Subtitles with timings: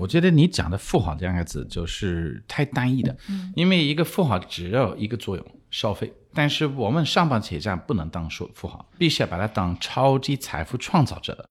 [0.00, 3.16] 我觉得你讲的富豪这两个字就是太单一的，
[3.56, 6.12] 因为一个富豪只有一个作用，消费。
[6.32, 11.44] 但是我们上榜企业家不能当说富豪，必须要把它当超级财富创造者的。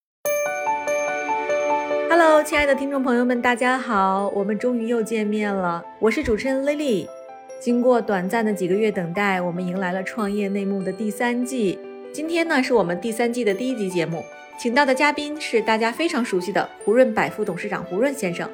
[2.09, 7.05] Hello，亲爱的听众朋友们，大家好，我们终于又见面了，我是主持人 Lily。
[7.59, 11.77] 经过短暂的几个月等待，我们迎来了《创业内幕》的第三季。
[12.13, 14.23] 今天呢，是我们第三季的第一集节目，
[14.57, 18.49] 请到的嘉宾是大家非常熟悉的胡润百富董事长胡润先生。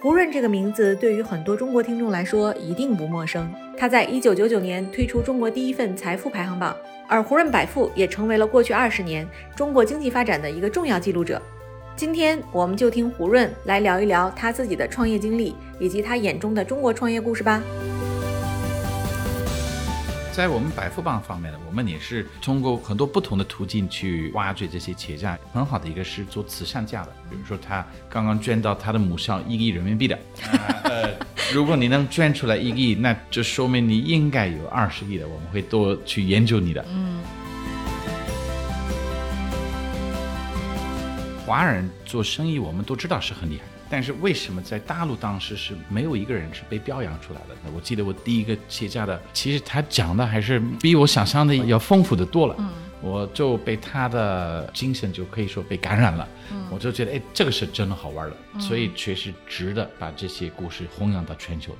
[0.00, 3.48] 胡润这个名字对于很多中国听众来说一定不陌生。
[3.78, 6.76] 他在一九九九年推出中国第一份财富排行榜，
[7.06, 9.24] 而胡润百富也成为了过去二十年
[9.54, 11.40] 中国经济发展的一个重要记录者。
[11.94, 17.62] 今天我们就听胡润来聊一聊他自己的创业经历，以及他眼中的中国创业故事吧。
[20.32, 25.38] 在我们百富榜方面呢，我们也是通过很多不同的途径去挖掘这些企业家。
[25.52, 30.18] 很好的一个是做慈善家的，比如说他刚刚捐到他的母校一个亿人民币的，
[30.84, 31.14] 呃，
[31.52, 36.82] 如果你能捐出来一个亿，那就说明你应该有二十亿的，我们会多去研究你的。
[36.88, 37.20] 嗯。
[41.44, 47.54] 华人做生意，我们都知道是很厉害，但是为什么在大陆当时是没有一个人是被表扬出来的？
[47.74, 52.54] 我记得我第一个企业家的，其实他讲的还是比我想象的要丰富的多了。
[52.58, 52.70] 嗯，
[53.02, 56.28] 我就被他的精神就可以说被感染了。
[56.52, 61.78] 嗯，我就觉得，哎，这个是真的好玩的，所以确实值得把这些故事弘扬到全球的。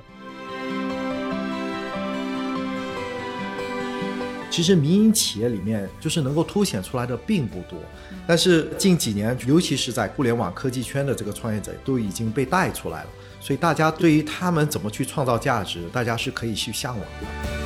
[4.51, 7.79] 其实民营企业里面就是能够凸显出来的并不多，
[8.27, 17.60] 但是近几年，尤其是在互联网科技圈的这个创业者都已经被带出来了，所以大家对于他们怎么去创造价值，大家是可以去向往的。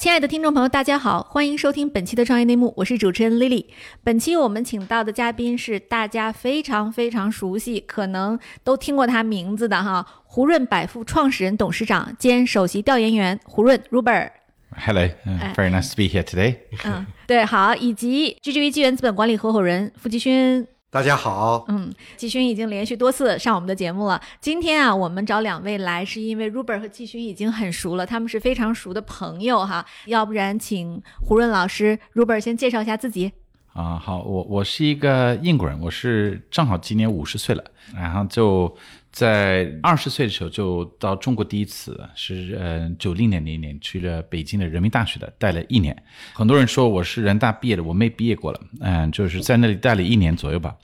[0.00, 3.66] 亲爱的听众朋友，大家好，欢迎收听本期的创业内幕，我是主持人 Lily。
[4.02, 14.30] 本期我们请到的嘉宾是大家非常非常熟悉，可能都听过他名字的哈，胡润百富创始人、董事长兼首席调研员胡润 Ruber。
[14.74, 16.56] Hello, uh, very nice to be here today.
[16.86, 20.66] 嗯，对，好，以及 GGV 纪元资本管理合伙人付继勋。
[20.92, 24.20] 大家好，嗯，季勋已经连续多次上我们的节目了。
[24.40, 29.86] 今天啊，我们找两位来，是因为 Ruber 和季勋已经很熟了，他们是非常熟的朋友哈。
[30.06, 33.30] 要不然，请胡润老师，Ruber 先介绍一下自己。
[33.72, 37.62] 啊，好，我我是一个英国人，我是正好今年五十岁了，
[37.94, 38.76] 然后就
[39.12, 45.96] 在二十岁的时候就到中国第一次是呃九零年那一年去了北京的人民大学的，待了一年。
[46.32, 50.76] 很多人说我是人大毕业的，我没毕业过了，嗯，就是在那里待了一年左右吧。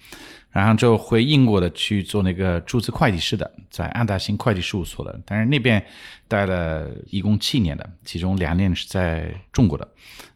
[0.57, 5.85] 然后就回英国的去做那个注册会计师的，在安达新会计事务所的，但是那边
[6.27, 9.87] 待了一共七年的，其中两年是在中国的，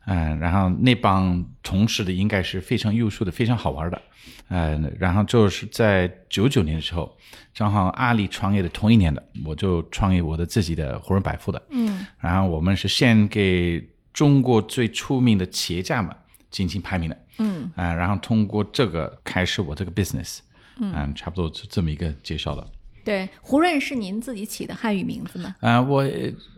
[0.04, 4.03] 嗯，然后那帮同事的应该是非常优秀的，非常好玩的，
[4.50, 7.16] 嗯，然后就是在九九年的时候，
[7.54, 13.82] 正好阿里创业的同一年的，我就创业我的自己的胡润百富的，嗯，然后我们是先给
[14.12, 16.14] 中国最出名的企业家们
[16.50, 17.16] 进行排名的。
[17.41, 20.39] 嗯啊，然后通过这个开始我这个 business，
[20.78, 22.67] 嗯，差不多就这么一个介绍了。
[23.05, 25.55] 对，胡润是您自己起的汉语名字吗？
[25.61, 26.05] 啊、我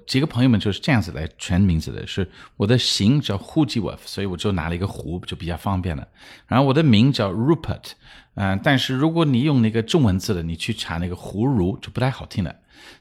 [0.06, 6.06] 几个朋友们就是这样子来全名字的，是我的姓叫胡吉沃，所以我就拿了一个胡，就比较方便了。
[6.46, 7.92] 然后我的名叫 Rupert，
[8.34, 12.54] 嗯、但是如果你用那个中文字的，你去查那个胡如就不太好听了。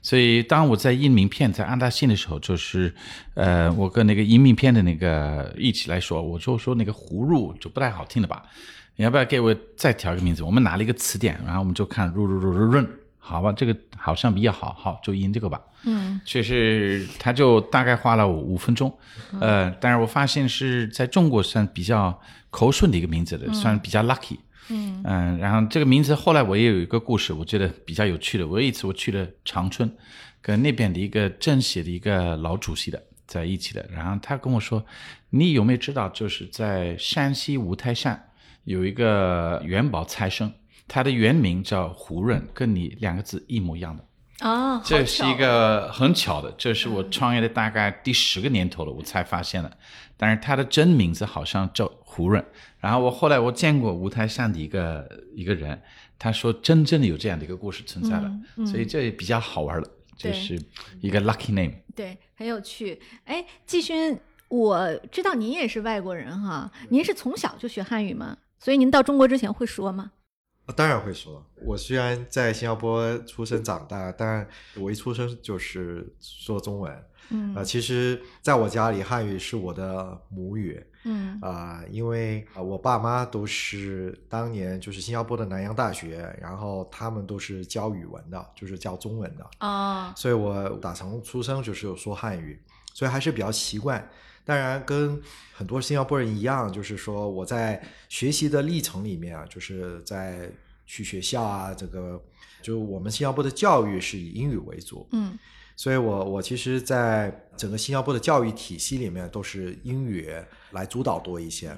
[0.03, 2.93] 所以当我在印名片在安达信的时候，就是
[3.33, 8.43] 呃，我跟那个印名片的那个一起来说，我就说那个胡入就不太好听了吧？
[8.97, 10.43] 你要不要给我再调一个名字？
[10.43, 12.89] 我们拿了一个词典，然后我们就看润润润润润，
[13.23, 15.61] 好吧，这个好像比较好，好就印这个吧。
[15.83, 18.91] 嗯，确实，他就大概花了我五分钟，
[19.39, 24.37] 呃，但是我发现是在中国算比较口顺的一个名字的，算比较 lucky。
[24.69, 25.37] 嗯。
[25.39, 28.47] 然后这个名字后来我也有一个故事，我觉得比较有趣的。
[28.47, 29.89] 我有一次我去了长春，
[30.41, 34.83] 跟那边的一个政协的一个老主席的在一起的，然后他跟我说
[35.29, 38.29] ：“你有没有知道，就是在山西五台山
[38.65, 40.51] 有一个元宝财神，
[40.91, 44.05] 他的原名叫胡润，跟你两个字一模一样的。”
[44.45, 49.77] 哦，这是一个很巧的，这是我创业的大概第十个年头了，我才发现的。
[50.17, 52.43] 但是他的真名字好像叫胡润。
[52.79, 55.81] 然后我后来我见过五台山的一个一个人，
[56.19, 58.29] 他说真正的有这样的一个故事存在了，
[58.65, 59.87] 所以这也比较好玩了，
[60.17, 60.61] 这是
[60.99, 61.73] 一个 lucky name。
[61.95, 62.99] 对，很有趣。
[63.25, 64.19] 哎，季勋，
[64.49, 68.35] 我知道您也是外国人哈，您是从小就学汉语吗？
[68.59, 70.11] 所以您到中国之前会说吗？
[70.71, 71.45] 当然会说。
[71.63, 77.05] 我虽然在新加坡出生长大，但我一出生就是说中文。
[77.33, 80.83] 嗯呃，其实在我家里，汉语是我的母语。
[81.03, 92.61] 嗯啊、因为呃我爸妈都是当年就是新加坡的南洋大学，然后他们都是教语文的，就是教中文的，哦，所以我打从出生就是有说汉语，
[92.93, 94.07] 所以还是比较习惯。
[94.43, 95.21] 当然，跟
[95.53, 100.49] 很多新加坡人一样，就是说我在学习的历程里面啊，就是在
[100.85, 102.21] 去学校啊，这个
[102.61, 105.37] 就我们新加坡的教育是以英语为主，嗯
[105.77, 110.29] 所以我我其实，在整个新加坡的教育体系里面，都是英语
[110.71, 111.75] 来主导多一些。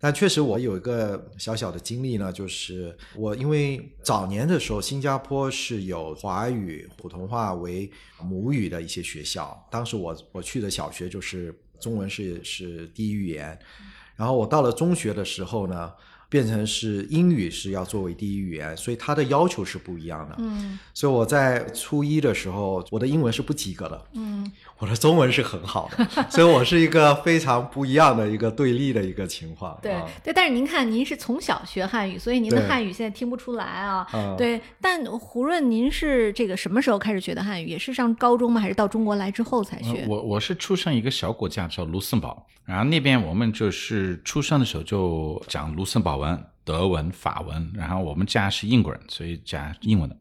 [0.00, 7.90] 但确实，我有一个小小的经历呢，就是我因为早年的时候，新加坡是有华语、普通话为
[8.22, 9.66] 母语的一些学校。
[9.70, 11.54] 当时我我去的小学就是
[11.84, 13.58] 中文是是第一语言，
[14.16, 15.92] 然后我到了中学的时候呢，
[16.30, 20.34] 变成是英语是要作为第一语言，所以它的要求是不一样的。
[20.38, 20.78] 嗯。
[20.94, 29.78] 所以我在初一的时候，我的英文是不及格的，嗯我的中文是很好的，所以我是一个非常不一样的一个对立的一个情况。
[29.80, 34.06] 对啊对，但是您看，您是从小学汉语，所以您的汉语现在听不出来啊。
[34.12, 37.68] 嗯对，但胡润，您是这个什么时候开始学的汉语？
[37.68, 38.60] 也是上高中吗？
[38.60, 40.02] 还是到中国来之后才学？
[40.02, 50.16] 呃我我是出生一个小国家叫卢森堡，然后那边我们就是出生的时候就讲卢森堡文、德文、法文，然后我们家是英国人，所以讲英文的。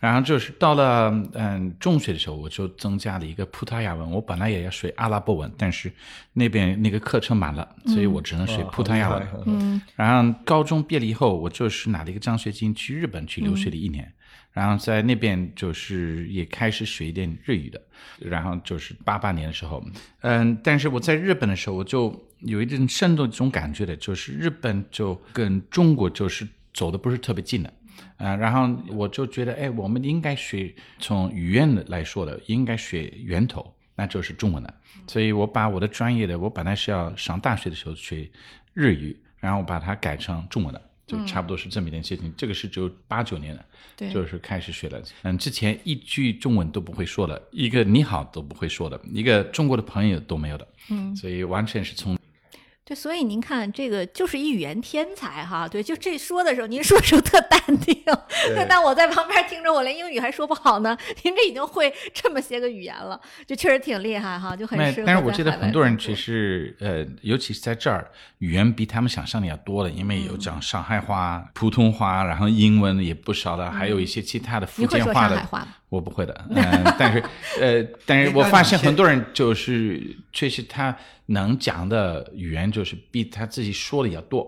[0.00, 4.10] 然后就是到了嗯中学的时候，我就增加了一个葡萄牙文。
[4.10, 5.92] 我本来也要学阿拉伯文，但是
[6.32, 9.28] 那边那个课程满了，所以我只能学葡萄牙文。
[9.44, 14.10] 嗯然后高中毕业了以后，我就是拿了一个奖学金去日本去留学了一年，
[14.52, 17.80] 然后在那边就是也开始学一点日语的。
[18.18, 19.84] 然后就是八八年的时候，
[20.22, 27.70] 嗯，但是我在日本的时候，我就有一点深度这种感觉的，就是日本就跟中国就是走的不是特别近的。
[28.16, 34.74] 啊、然后我就觉得，哎，我们应该学从语言的来说的，应该学源头，那就是中文的。
[35.06, 38.28] 所以我把我的专业的，我本来是要上大学的时候学
[38.74, 42.32] 日语，然后我把它改成中文的，就差不多是这么一件事情。
[42.36, 43.64] 这个是只有八九年的，
[43.96, 45.02] 对就是开始学了。
[45.22, 50.68] 嗯，之前一句中文都不会说的，一个你好都不会说的，一个中国的朋友都没有的。
[50.90, 52.18] 嗯，所以完全是从
[52.90, 55.68] 对，所以您看，这个就是一语言天才哈。
[55.68, 58.02] 对，就这说的时候，您说的时候特淡定，
[58.68, 65.06] 但我在旁边听着，我连英语还说不好呢，您这已经会 这么些个语言了，就确实挺厉害哈，就很适合。
[65.06, 75.36] 但是我记得很多人其实呃，尤其是在这儿，语言比他们想象的要多了，因为有讲上海话、普通话，然后英文也不少的，还有一些其他的福建话的。
[75.36, 75.68] 上海话吗？
[75.90, 77.22] 我不会的，嗯、但是
[77.60, 80.96] 呃，但是我发现很多人就是确实他
[81.26, 84.46] 能讲的语言就是比他自己说的要多。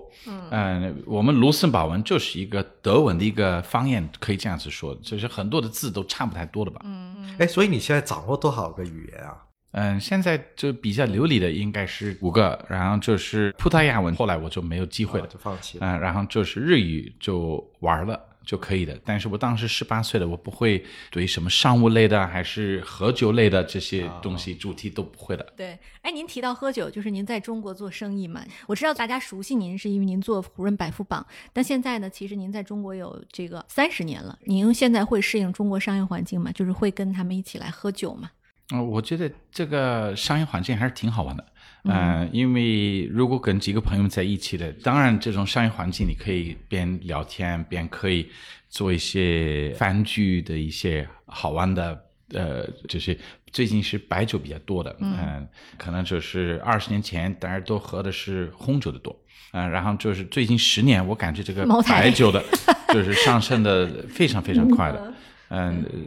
[0.50, 6.80] 嗯、我们卢森堡文就是一个德文的一个方言，可以这样子说，就是很多的字都差不太多的吧。
[6.84, 9.36] 嗯哎，所以你现在掌握多少个语言啊？
[9.72, 15.86] 嗯，现在就比较流利的应该是五个，然后就是葡萄牙文，后来我就没有机会了啊，就放弃了。
[15.86, 18.98] 嗯，然后就是日语就玩了就可以的。
[19.04, 25.52] 但是我当时十八岁了，我不会对什么商务类的还是喝酒类的这些东西主题都不会的。
[25.56, 28.44] 对，哎，您提到喝酒，就是您在中国做生意嘛？
[28.66, 36.50] 我知道大家熟悉您是因为您做胡润百富榜，但现在呢，其实您在中国有这个三十年了，您现在会适应中国商业环境吗？
[36.52, 38.30] 就是会跟他们一起来喝酒吗？
[38.70, 41.44] 嗯、我觉得这个商业环境还是挺好玩的。
[41.84, 48.30] 嗯、因为如果跟几个朋友在一起的，当然这种商业环境你可以边聊天边可以
[48.70, 53.18] 做一些番剧的一些好玩的，呃，就是
[53.50, 55.46] 最近是白酒比较多的，嗯、
[55.76, 59.14] 可能就是二十年前大家都喝的是红酒的多。
[59.54, 62.42] 嗯、然后就是最近十年，我感觉这个白酒的，
[62.88, 65.14] 就是上升的非常非常快的，嗯，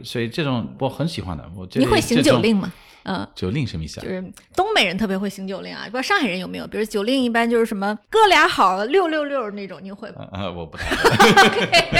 [0.04, 1.48] 所以这种我很喜欢的。
[1.54, 2.72] 我觉得您会行酒令吗？
[3.08, 4.08] 嗯，酒令什么意思啊就？
[4.08, 4.20] 是
[4.56, 6.66] 东北人特别会行酒令啊，不知道上海人有没有？
[6.66, 10.26] 比如酒令一般就是什么哥俩好六六六那种，你会吗？
[10.32, 11.06] 呃，我不太会。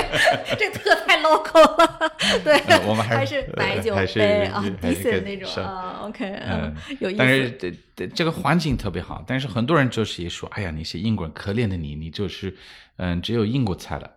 [0.59, 2.13] 这特太 local 了，
[2.43, 7.19] 对，呃我们还还是是白酒杯啊还是，decent 那种啊，OK，嗯嗯，有意思。
[7.19, 12.53] 但是这这这个环境特别好，但是很多人就是也说，哎呀，你是英国人，可怜的你，你就是
[12.97, 14.11] 嗯，只有英国菜了。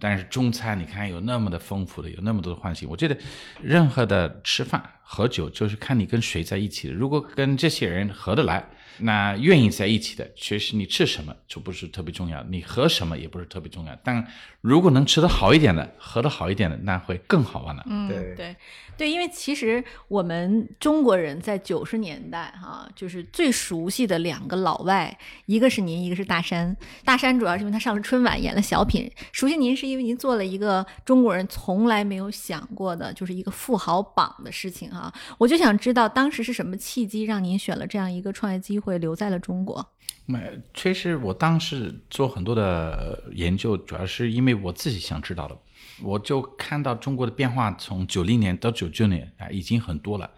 [0.00, 3.16] 但是中餐你看有那么的丰富的，有那么多的欢喜，我觉得
[3.62, 6.88] 任何的吃饭喝酒就是看你跟谁在一起。
[6.88, 13.98] 如果跟这些人合得来，那愿意在一起的，确实你吃什么就不是特别重要，你喝什么也不是特别重要。
[14.02, 14.26] 但
[14.66, 17.84] 如果能吃得好一点的，喝得好一点的，那会更好玩的。
[17.86, 18.56] 嗯，对对
[18.96, 26.76] 对，因为其实我们中国人在九十年代哈、就是最熟悉的两个老外，一个是您，一个是大山。
[27.04, 35.12] 大山主要是因为他上了春晚演了小品，熟悉您您是因为您做了一个中国人从来没有想过的，就是一个富豪榜的事情啊。
[35.38, 39.92] 我就想知道当时是什么契机让您选了这样一个创业机会，留在了中国。
[40.26, 45.56] 没，确实，我当时做很多的研究，主要是因为我自己想知道的。
[46.02, 50.28] 我就看到中国的变化，从九零年到九九年啊，已经很多了。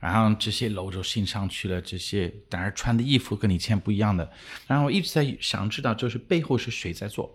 [0.00, 4.28] 然后这些楼就新上去了，这些当然穿的衣服跟以前不一样的。
[4.66, 7.30] 然后我一直在想知道，就是背后是谁在做。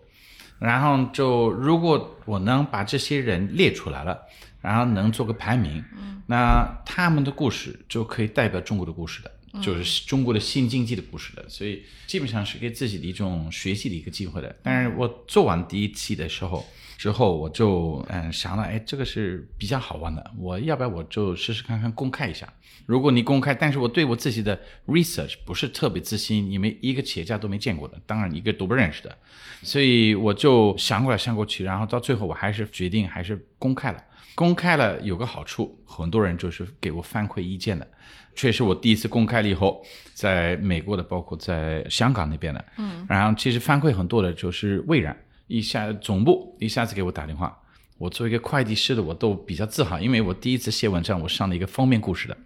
[0.58, 4.20] 然后就如果我能把这些人列出来了，
[4.60, 5.82] 然后能做个排名，
[6.26, 9.30] 那他们的故事就可以代表中国的故事的。
[9.62, 14.54] 就是中国的新经济的故事的，所以基本上是给自己的一种学习的一个机会的。
[14.62, 16.64] 但是我做完第一期的时候
[16.96, 22.52] 之后，我就嗯想了，哎，这个是比较好玩的，我要不要我就试试看看公开一下？
[22.86, 29.16] 如果你公开，但是我对我自己的 research 不是特别自信，因为一个企业家都没见过的，当然一个都不认识的，
[29.62, 34.04] 所以我就想过来想过去，然后到最后我还是决定还是公开了。
[34.34, 37.86] 公开了有个好处，很多人就是给我反馈意见的。
[38.34, 39.84] 确实，我第一次公开了以后，
[40.14, 45.14] 在美国的，包括在香港那边的，嗯，然后其实反馈很多的，就是蔚然
[45.46, 47.54] 一下总部一下子给我打电话。
[47.98, 52.36] 我作为一个会计师的，我都比较自豪，因为我第一次写文章，我上了一个封面故事的。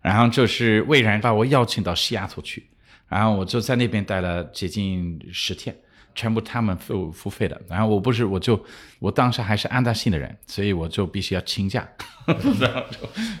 [0.00, 2.66] 然后就是蔚然把我邀请到西雅图去，
[3.08, 5.76] 然后我就在那边待了接近十天。
[6.16, 8.64] 全部他们付付费的，然后我不是，我就
[9.04, 11.86] 我当时还是安大信的人，所以我就必须要请假，
[12.24, 12.66] 然后就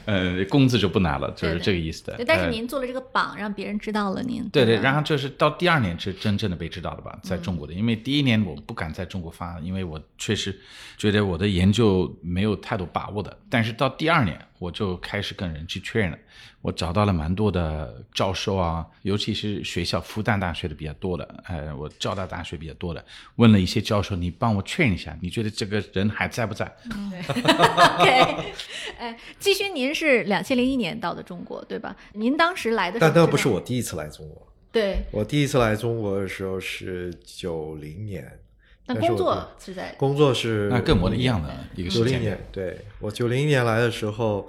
[0.04, 2.14] 呃工资就不拿了，就是这个意思的。
[2.18, 4.46] 对，但是您做了这个榜，让别人知道了您。
[4.50, 10.54] 对对，然后就是到第二年是真正的被知道了吧，在中国的，因为第一年我不敢在中国发，因为我确实
[10.98, 14.38] 觉得我的研究没有太多把握的，但是到第二年。
[14.60, 16.18] 我就开始跟人去确认了，
[16.62, 23.04] 我找到了蛮多的教授啊，尤其是学校复旦大学的比较多的，呃，我交大大学比较多的，
[23.34, 26.70] 问了一些教授，你帮我确认一下，你觉得这个人还在不在？
[27.98, 28.10] 对，
[28.98, 31.94] 哎，季勋，您是两千零一年到的中国，对吧？
[32.12, 34.46] 您当时来的时候，但那不是我第一次来中国。
[34.72, 38.40] 对，我第一次来中国的时候是九零年。
[38.86, 44.46] 那工作是在工作是那跟我的一样的一个九零年，对我九零年来的时候，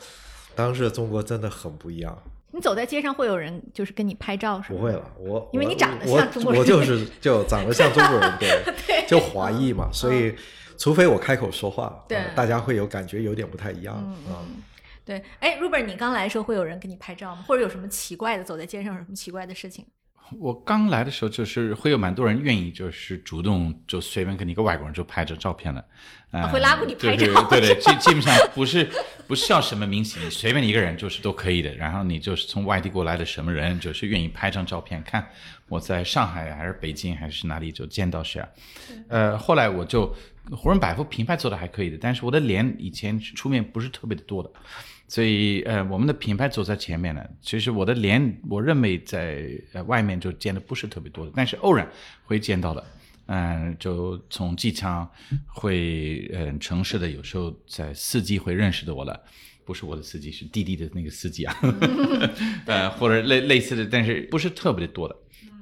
[0.56, 2.22] 当时的中国真的很不一样。
[2.52, 4.80] 你走在街上会有人就是跟你拍照是吗？
[4.80, 10.36] 不会了，我因为你长得像中国人，我就是就长得像中国人，对， 就华裔嘛，所以
[10.78, 13.96] 除非我开口说话，对，大家会有感觉有点不太一样
[14.28, 14.62] 嗯。
[15.04, 17.46] 对，哎，Ruben，你刚来的时候会有人给你拍照吗？
[17.48, 19.86] 或者有什么奇怪的走在街上有什么奇怪的事情？
[20.40, 25.86] 我刚来的时候，就是会有蛮多人愿意，就是主动就随便跟你一个外国人就拍着照片了，
[26.32, 28.90] 啊，会拉过你拍照，对对，基 基本上不是
[29.28, 31.72] 不需要什么明星，你随便一个人就是都可以的。
[31.76, 35.30] 然后你就是从外地过来的什么人，就是愿意拍张照片，看
[35.70, 38.44] 我在上海还是北京还是哪里就见到谁。
[39.08, 40.12] 呃，后来我就
[40.52, 44.52] 活人百富品牌做的还可以的，但是我的脸以前出面不是特别的多的。
[45.08, 47.24] 所以，呃，我们的品牌走在前面呢。
[47.40, 51.88] 其实我的脸，我认为在呃外面就见的不是特别多的，但是偶然
[52.26, 52.84] 会见到的。
[53.28, 55.10] 嗯，就从机场
[55.48, 59.20] 会，嗯，城市的有时候在司机会认识的我了，
[59.64, 61.56] 不是我的司机，是滴滴的那个司机啊，
[62.66, 65.16] 呃，或者类类似的，但是不是特别的多的。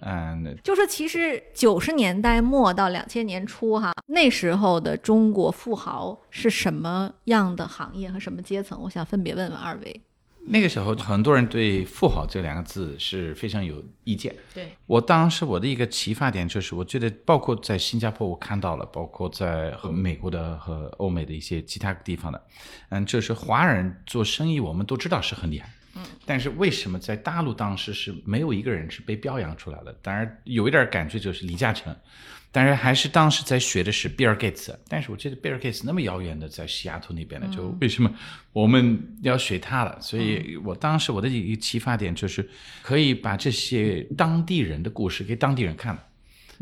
[0.06, 8.80] 嗯，就说其实九十年代末到两千年初哈，那时候的中国富豪是什么样的行业和什么阶层？
[8.82, 10.02] 我想分别问问二位。
[10.46, 14.36] 那个时候很多人对“富豪”这两个字是非常有意见。
[14.54, 22.44] 对我当时我的一个启发点就是，我觉得包括在新加坡我看到了，包括在和美国的和欧美的一些其他地方的，
[22.90, 25.70] 嗯，就是华人做生意，我们都知道是很厉害。
[26.26, 29.94] 但是为什么在大陆当时是没有一个人是被表扬出来的？
[30.02, 31.96] 当然有一点感觉就是李嘉诚，
[32.52, 34.78] 但是还是当时在学的是比尔盖茨。
[34.88, 38.14] 但是我觉得比尔盖茨那么遥远的在西雅图那边的，就为什么
[38.52, 40.00] 我们要学他了？
[40.02, 42.48] 所以我当时我的一个启发点就是
[42.82, 45.98] 可以把这些当地人的故事给当地人看。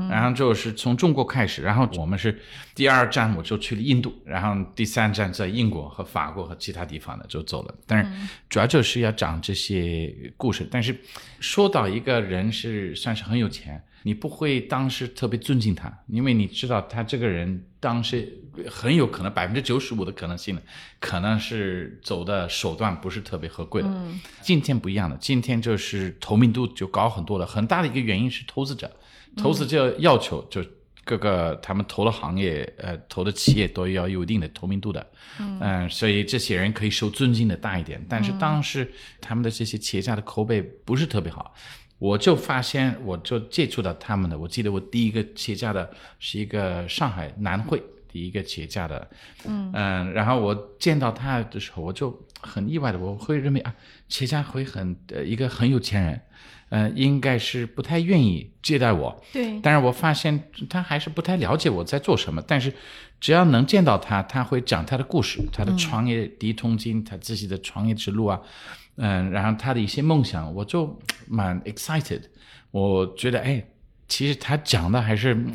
[0.10, 2.39] 然后就是从中国开始，然后我们是
[2.74, 7.75] 第二站，我就去了印度，然后第三站在英国和法国和其他地方的就走了。
[7.86, 10.67] 但是主要就是要讲这些故事。
[10.70, 10.96] 但是
[11.39, 18.38] 说到一个人是算是很有钱，你不会当时特别尊敬他，因为你知道他这个人当时
[18.70, 20.62] 很有可能百分之九十五的可能性呢，
[21.00, 23.88] 可能是走的手段不是特别合规的。
[23.88, 28.91] 嗯今天不一样了，今天就是透明度就高很多了，很大的一个原因是投资者。
[29.38, 30.61] 投资就要求，就
[31.03, 35.05] 各个他们投的行业，呃，投的企业都要有一定的透明度的，
[35.39, 38.03] 嗯，所以这些人可以受尊敬的大一点。
[38.07, 41.53] 但是当时他们的这些企业家的口碑不是特别好，
[41.97, 44.38] 我就发现，我就接触到他们的。
[44.38, 49.09] 我记得我第一个企业家的是一个上海南汇，第一个企业家的，
[49.45, 52.11] 嗯然后我见到他的时候，我就
[52.41, 53.74] 很意外的，我会认为啊，
[54.07, 56.21] 企业家会很呃一个很有钱人，
[56.69, 62.74] 嗯、应该是不太愿意接待我，对，但是我发现他还是不太了解我在做什么，但是
[63.19, 68.39] 只要能见到他，他会讲他的故事，他的创业第一桶金，他自己的创业之路啊，
[68.95, 72.21] 嗯，然后他的一些梦想，我就蛮 excited，
[72.71, 73.63] 我觉得哎，
[74.07, 75.53] 其实他讲的还是嗯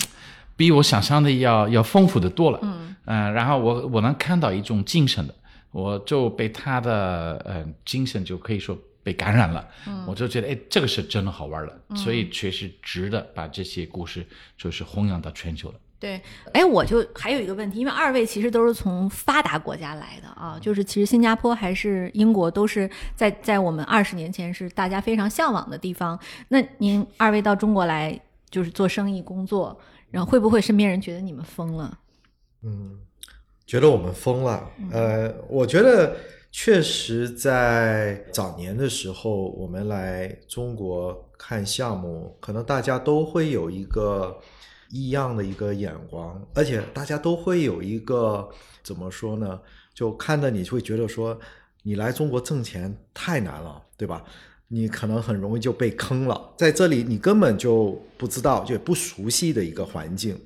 [0.57, 2.59] 比我想象的要要丰富的多了，
[3.05, 5.35] 嗯，然后我我能看到一种精神的，
[5.76, 8.76] 我就被他的呃精神就可以说。
[9.06, 9.64] 被感染了，
[10.04, 14.26] 我就觉得哎，这个是真的好玩了，所以确实值得把这些故事
[14.59, 15.76] 就是弘扬到全球了。
[16.00, 16.21] 对，
[16.52, 26.18] 哎，我就还有一个问题，因为二位其实都是从发达国家来的啊，就是其实新加坡还是英国都是在在我们二十年前是大家非常向往的地方。
[26.49, 29.80] 那您二位到中国来就是做生意工作，
[30.11, 31.97] 然后会不会身边人觉得你们疯了？
[33.67, 34.71] 觉得我们疯了。
[34.93, 36.17] 呃，我觉得
[36.53, 44.39] 确实在早年的时候，我们来中国看项目，可能大家都会有一个
[44.91, 48.49] 异样的一个眼光，而且大家都会有一个
[48.83, 49.61] 怎么说呢？
[49.93, 51.39] 就看着你会觉得说，
[51.83, 54.23] 你来中国挣钱太难了，对吧？
[54.69, 60.37] 你可能很容易就被坑了，在这里你根本就不知道，就不熟悉的一个环境。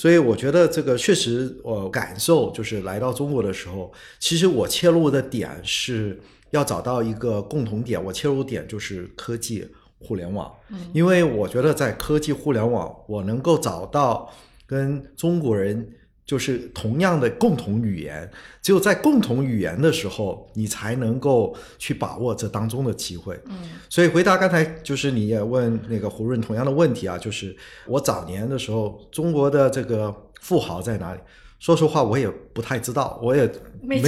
[0.00, 6.18] 所以我觉得这个确实，我感受就是来到中国的时候，其实我切入的点是
[6.52, 8.02] 要找到一个共同点。
[8.02, 10.50] 我切入点就是科技互联网，
[10.94, 14.32] 因为我觉得在科技互联网，我能够找到
[14.66, 15.86] 跟中国人
[16.30, 18.30] 就是同样的共同语言。
[18.62, 23.36] 只有在共同语言的时候，你才能够去把握这当中的机会。
[23.46, 23.56] 嗯
[23.88, 31.20] 所以回答刚才就是你也问那个胡润同样的问题啊，就是我早年的时候，中国的这个富豪在哪里？
[31.58, 33.50] 说实话，我也不太知道，我也
[33.82, 34.00] 没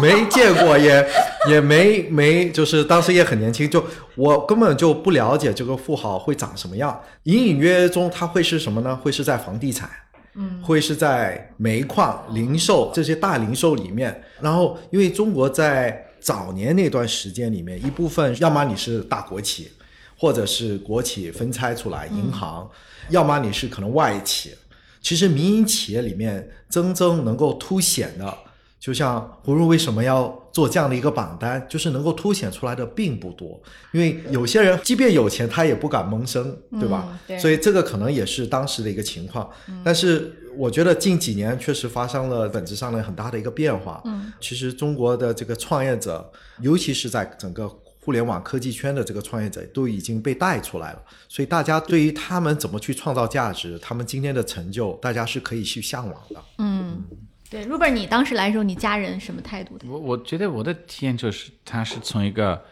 [0.00, 1.06] 没见过，也
[1.50, 6.98] 也没没，就是当时也很年轻，就我根本就不了解这个富豪会长什么样。
[7.24, 8.96] 隐隐约约中，他会是什么呢？
[8.96, 9.90] 会是在房地产，
[10.34, 14.22] 嗯会是在煤矿、零售这些大零售里面。
[14.40, 19.70] 然后，因为中国在早年那段时间里面，一部分要么你是大国企，
[20.16, 22.70] 或者是国企分拆出来银行，
[23.08, 24.54] 要么你是可能外企。
[25.02, 28.38] 其实民营企业里面真正能够凸显的，
[28.80, 33.60] 就像胡润为什么要做这样的一个榜单，就是能够凸显出来的并不多。
[33.92, 37.06] 因为有些人即便有钱，他也不敢萌生，对吧？
[37.10, 39.48] 嗯对所以这个可能也是当时的一个情况。
[39.84, 44.00] 但是我觉得近几年确实发生了本质上的很大的一个变化。
[44.06, 46.28] 嗯，其实中国的这个创业者，
[46.60, 47.68] 尤其是在整个
[48.02, 51.02] 互联网科技圈的这个创业者，都已经被带出来了。
[51.28, 56.42] 所以大家对于他们怎么去创造价值，他们今天的成就，大家是可以去向往的。
[56.58, 57.04] 嗯，
[57.50, 59.88] 对，Robert，你当时来的时候，你家人什么态度的？
[59.88, 62.64] 我我觉得我的体验就是，他是从一个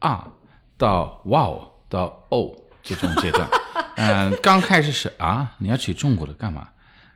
[0.00, 0.28] 啊
[0.76, 3.48] 到哇哦到哦这种阶段。
[3.94, 6.68] 嗯，刚开始是啊，你要去中国的干嘛？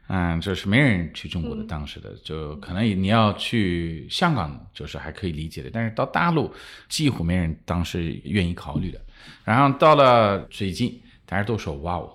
[0.07, 6.53] 嗯，就是没人去中国的，当时的就可能你要去香港，就是还可以理解的，但是到大陆
[6.89, 9.01] 几乎没人当时愿意考虑的。
[9.45, 12.13] 然后到了最近，大家都说哇哦，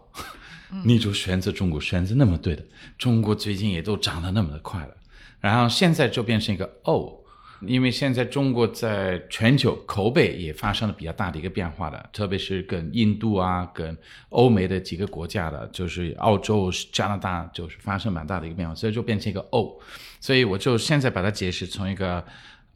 [0.83, 2.63] 你就选择中国，选择那么对的，
[2.97, 4.89] 中国最近也都涨得那么的快了。
[5.39, 7.13] 然后现在就变成一个哦，
[7.61, 13.95] 因为现在中国在全球口碑也发生了比较大的一个变化的，特别是跟印度啊、跟
[14.29, 19.71] 欧美的几个国家的，就是澳洲、加拿大，就是发生蛮大的一个变化，所以就变成一个哦。
[20.19, 22.25] 所以我就现在把它解释从一个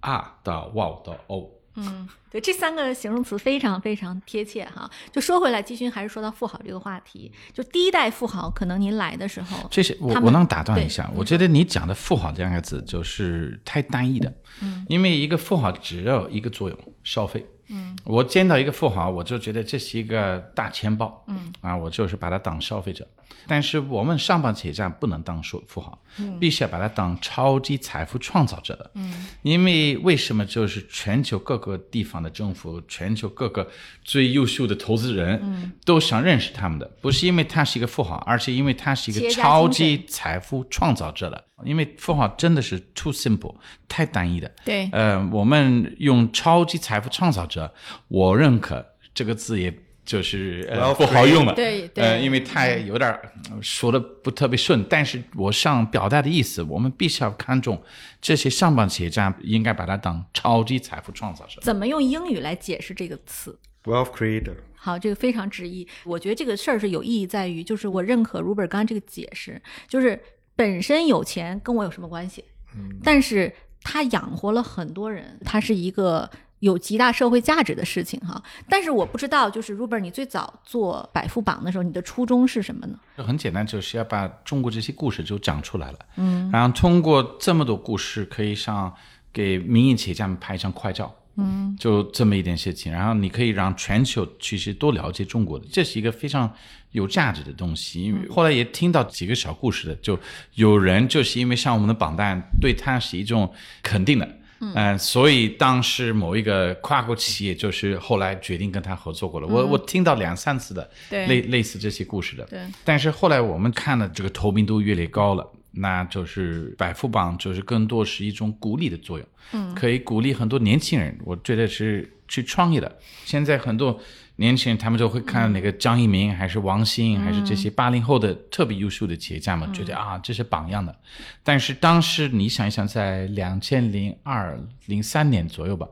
[0.02, 1.50] 啊到哇到哦。
[1.76, 4.90] 嗯，对，这三个形容词非常非常贴切哈。
[5.12, 23.08] 就说回来，季勋还是说到富豪这个话题，就第一代富豪，可能您来的时候，这些我我能打断一下，我觉得你讲的“富豪”这两个字就是太单一的，嗯，因为一个富豪只有一个作用，消费，嗯，我见到一个富豪，我就觉得这是一个大钱包，嗯，啊，我就是把他当消费者，
[23.48, 26.40] 但是我们上班企业家不能当富富豪，嗯。
[26.40, 28.76] 必须要把他当超级财富创造者。
[28.76, 33.68] 的，嗯，因为为什么就是全球各个地方的政府，全球各个
[34.04, 41.44] 最优秀的投资人，嗯，都想认识他们的，不是因为他是一个富豪，而是因为他是一个超级财富创造者的。
[41.64, 43.56] 因为富豪真的是 too simple，
[43.88, 44.52] 太单一的。
[44.66, 47.74] 对呃，我们用超级财富创造者，
[48.08, 49.74] 我认可这个字也。
[50.06, 50.68] 就是
[50.98, 53.16] 不好用了，对对呃，因为太有点
[53.62, 57.80] 说的不特别顺，但是我想表达的意思，我们必须要看重
[58.20, 61.62] 这些上榜企业家，应该把它当超级财富创造者。
[61.62, 65.88] 怎么用英语来解释这个词？Wealth creator，好，这个非常直译。
[66.06, 70.20] 我觉得这个事儿是有意义在于，就是我认可 Robert 刚刚这个解释，就是
[70.60, 72.44] 本身有钱跟我有什么关系？
[72.76, 78.44] 嗯但是他养活了很多人，他是一个有极大社会价值的事情哈。
[78.68, 83.00] 但是我不知道，就是 Ruber，你最早做百富榜的时候，你的初衷是什么呢？
[83.18, 86.00] 就很简单，就是要把中国这些故事就讲出来了。
[86.18, 88.94] 嗯，然后通过这么多故事，可以上
[89.32, 91.16] 给民营企业家们拍一张快照。
[91.38, 96.54] 嗯，就这么一点事情，然后你可以让全球其实多了解中国的，这是一个非常
[96.92, 98.04] 有价值的东西。
[98.04, 100.20] 因为后来也听到几个小故事的，就
[100.56, 103.50] 有人就是因为上我们的榜单，对他是一种
[103.82, 109.48] 肯定的，嗯，所以当时某一个跨国企业就是后来决定跟他合作过了。
[109.48, 112.60] 我我听到两三次的类类似这些故事的，对。
[112.84, 115.50] 但是后来我们看了这个透明度越来越高了。
[115.72, 123.00] 那就是百富榜，就是更多是一种鼓励的作用，嗯，可以鼓励很多年轻人，我觉得是去创业的。
[123.24, 124.00] 现在很多
[124.38, 130.96] 年轻人，他们就会看那个张一鸣，还是王兴，还是这些八零后的特别优秀的企业家嘛，觉得啊，这是榜样的。
[131.44, 135.88] 但是当时你想一想，在两千零二零三年左右吧，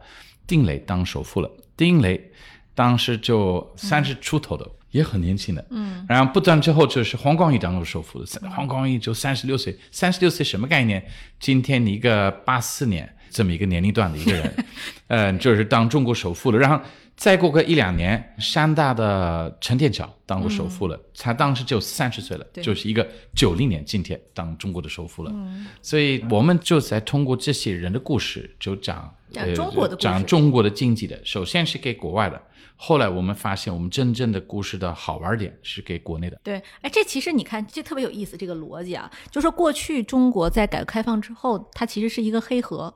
[0.47, 2.31] 丁磊当首富了，丁磊
[2.73, 4.67] 当时就三十出头的。
[4.91, 11.05] 也很年轻的，嗯，然后不断之后就是黄光裕当了首富的，黄光裕就三十六岁，三十六岁什么概念？
[11.39, 14.65] 今天你一个八四年这么一个年龄段的一个人，
[15.07, 16.57] 嗯， 就是当中国首富了。
[16.57, 16.79] 然后
[17.15, 25.33] 再过个一两年，山大的陈天桥当过首富了，他当时就三十岁了，就是一个九零年今天当中国的首富了。
[25.81, 32.41] 所以我们就在通过这些人的故事，就讲讲中国的讲中国的经济的，首先是给国外的。
[32.79, 36.39] 后来我们发现，我们真正的故事的好玩点是给国内的。
[36.43, 42.93] 对，哎，这其实你看，这特别有意思，这个逻辑啊，就说过去中国在改革开放之后，它其实是一个黑盒。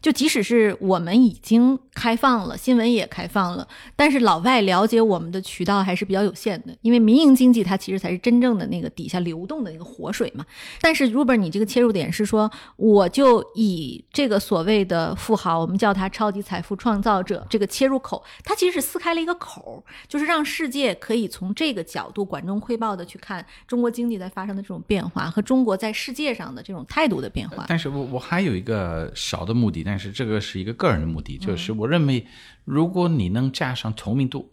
[0.00, 6.76] 就即使是我们已经开放了，新闻也开放了，但是老外了解我们的渠道还是比较有限的。
[6.82, 10.44] 因为民营经济它其实才是真正的那个底下流动的那个活水嘛。
[10.80, 27.66] 但是 Ruber，你这个切入点是说，我就以这个所谓的富豪，我们叫他超级财富创造者这个切入口，它其实是撕开了一个口，就是让世界可以从这个角度管中窥豹的去看中国经济在发生的这种变化和中国在世界上的这种态度的变化。
[27.68, 32.26] 但是我我还有一个小的目的，但是这个是一个个人的目的，就是我认为，
[32.64, 34.52] 如果你能加上透明度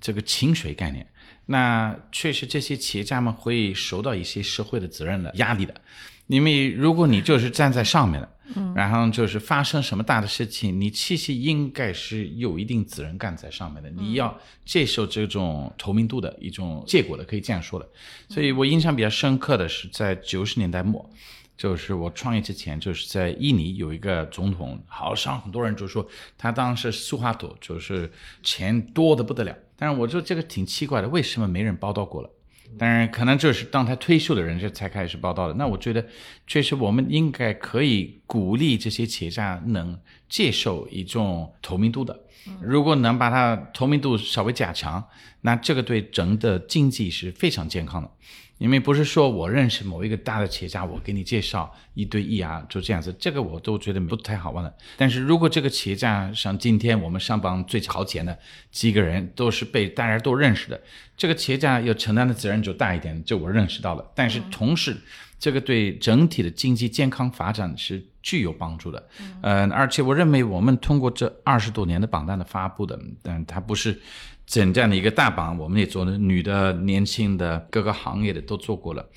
[0.00, 1.06] 这个清水概念，
[1.46, 5.74] 那确实这些企业家们会受到一些社会的责任的压力的。
[6.26, 8.28] 因为如果你就是站在上面的，
[8.74, 17.88] 然后就是发生什么大的事情，你其实应该是有一定责任感在上面的，你要接受这种透明度的一种结果的，可以这样说的。
[18.28, 21.08] 所以我印象比较深刻的是在九十年代末。
[21.60, 28.10] 就是我创业之前，就是在印尼有一个总统，好像很多人就说他当时苏哈托就是
[28.42, 29.54] 钱多的不得了。
[29.76, 32.30] 但是我觉得这个挺奇怪的，为什么没人报道过了？
[32.78, 35.52] 当然，可能就是当他退休的人这才开始报道的。
[35.52, 36.02] 那我觉得，
[36.46, 42.18] 确实我们应该可以鼓励这些企业家能接受一种透明度的。
[42.62, 45.06] 如果能把它透明度稍微加强，
[45.42, 48.10] 那这个对整个经济是非常健康的。
[48.60, 54.70] 因为不是说我认识某一个大的企业家，我给你介绍一对一啊，就这样子，这个我都觉得不太好玩了。
[54.98, 58.38] 但是如果这个企业家像今天我们上榜最靠前的
[58.70, 60.78] 几个人都是被大家都认识的，
[61.16, 64.04] 这个企业家要承担的责任就大一点，就我认识到了。
[64.14, 64.94] 但是同时，
[65.38, 69.08] 这个对整体的经济健康发展是具有帮助的。
[69.40, 73.98] 嗯，而且我认为我们通过这二十多年的榜单的发布的，但它不是。
[74.50, 79.08] 整这样的一个大榜，我们也做了，女的、年轻的、各个行业的都做过了。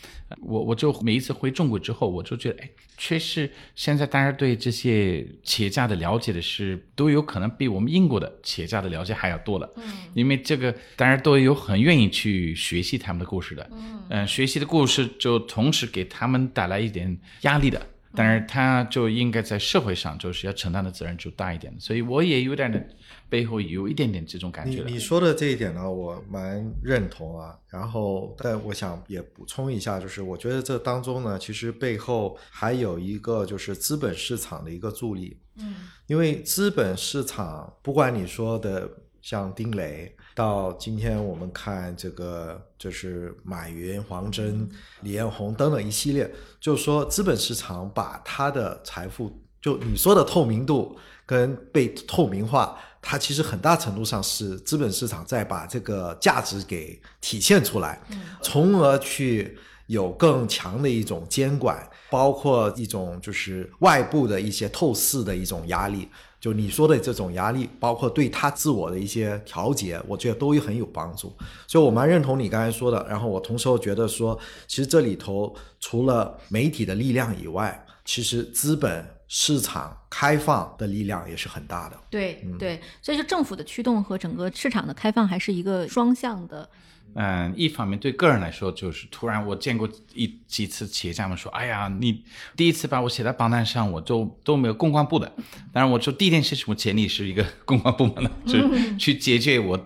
[0.44, 9.68] 我我就每一次回中国之后，我就觉得，哎，确实现在大家对这些企业家的了解的是，都有可能比我们英国的企业家的了解还要多了。
[9.78, 13.68] 嗯，因为这个大家都有很愿意去学习他们的故事的。
[14.10, 17.82] 嗯，学习的故事就同时给他们带来一点压力的。
[18.16, 22.80] 但是他就应该在社会上就是要承担的责任就大一点，所以我也有点的
[23.30, 24.84] 背后有一点点这种感觉。
[24.86, 27.58] 你你说的这一点呢，我蛮认同啊。
[27.68, 35.38] 然后，但我想也补充一下，就是我觉得这当中呢，其实背后还有一个就是资本市场的一个助力。
[35.56, 35.76] 嗯，
[36.08, 38.90] 因为资本市场，不管你说的
[39.22, 40.16] 像丁磊。
[40.36, 44.68] 到今天我们看这个，就是马云、黄峥、
[45.02, 46.28] 李彦宏等等一系列，
[46.60, 49.32] 就是说资本市场把他的财富，
[49.62, 58.02] 就你说的透明度跟被透明化，它其实很大程度上是资本市场在把这个价值给体现出来，
[58.42, 66.08] 从而去有更强的一种监管，包括一种就是外部的一些透视的一种压力。
[66.40, 71.34] 就你说的这种压力，包括对他自我的一些调节，我觉得都很有帮助。
[71.68, 73.06] 所以我蛮认同你刚才说的。
[73.10, 74.38] 然后我同时又觉得说，
[74.68, 82.00] 其实这里头除了媒体的力量以外，其实资本市场开放的力量也是很大的。
[82.10, 86.70] 对对，所以就政府的驱动和整个市场的开放还是一个双向的。
[87.16, 92.24] 嗯，一方面对个人来说，就是突然我见过一几次企业家们说：“哎呀，你
[92.56, 95.32] 第一次把我写在榜单上，我都都没有公关部的。”
[95.72, 99.78] 当然，我说第一件事情，我简历是一个 公关部门的，就是 去解决我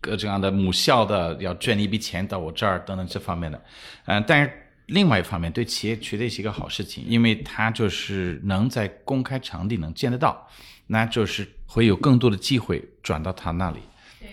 [0.00, 3.62] 各种各样的母校的要捐一笔钱到我这儿等等这方面的。
[4.06, 4.52] 嗯，但是
[4.86, 10.48] 另外一方面，对企业绝对是一个好事情，因为它就是能在公开场地能见得到，
[10.88, 13.78] 那就是会有更多的机会转到他那里。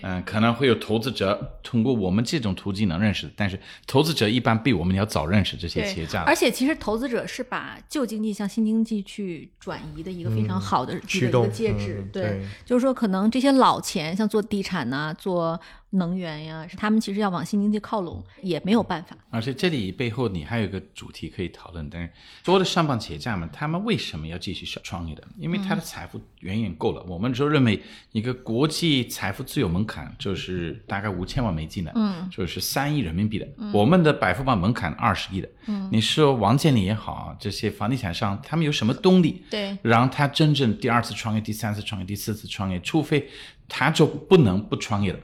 [0.02, 3.58] 嗯，可能会有投资者通过我们这种途径能认识，但是
[3.88, 6.22] 投资者一般比我们要早认识这些企业家。
[6.22, 12.08] 而且，其实投资者是把旧经济向新经济去转移的一个非常好的驱动介质。
[12.12, 15.60] 对，就是说，可能这些老钱，像做地产呐，做。
[15.90, 19.16] 能源呀，是他们其实要往新经济靠拢，也没有办法。
[19.28, 22.10] 而且这里背后你还有一个主题可以讨论，但是
[22.44, 25.22] 所有的上榜企业家们，他们为什么要继续创业的？
[25.36, 27.02] 因为他的财富远远够了。
[27.08, 33.48] 我们就认为一个国际财富自由门槛就是大概五千万美金的，嗯，就是三亿人民币的。
[33.72, 39.42] 我们的百富榜门槛二十亿的，嗯，你说王健林也好，这些房地产商他们有什么动力？
[39.50, 43.28] 对，让他真正第二次创业、第三次创业、第四次创业，除非
[43.68, 45.18] 他就不能不创业了。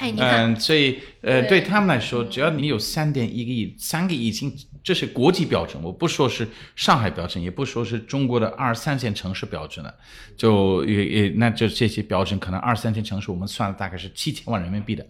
[0.00, 5.82] 嗯，所以呃，对他们来说，只要你有三点一个亿，三个亿已经这是国际标准。
[5.82, 9.94] 我不说是上海标准，也不说是中国的二三线城市标准了，
[10.36, 15.06] 就也也那就这些标准，可能二三线城市我们算了大概是七千万人民币的，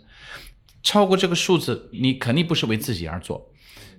[0.83, 3.51] 超过这个数字，你肯定不是为自己而做。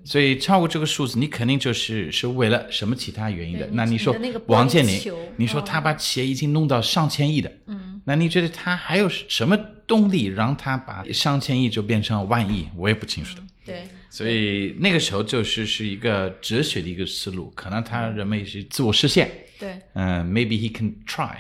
[0.06, 3.68] 所以超过这个数字，你肯定就是是为了什么其他原因的。
[3.74, 4.15] 那你说
[4.46, 5.02] 王健林，
[5.36, 12.70] 你说他把企业已经弄到上千亿的，嗯，那你觉得他还有什么动力让他把上千亿就变成万亿？
[12.78, 13.44] 我也不清楚的。
[13.65, 19.32] 对，所以那个时候就是是一个哲学的一个思路，可能他认为是自我实现。
[19.58, 21.36] 对，嗯，maybe he can try。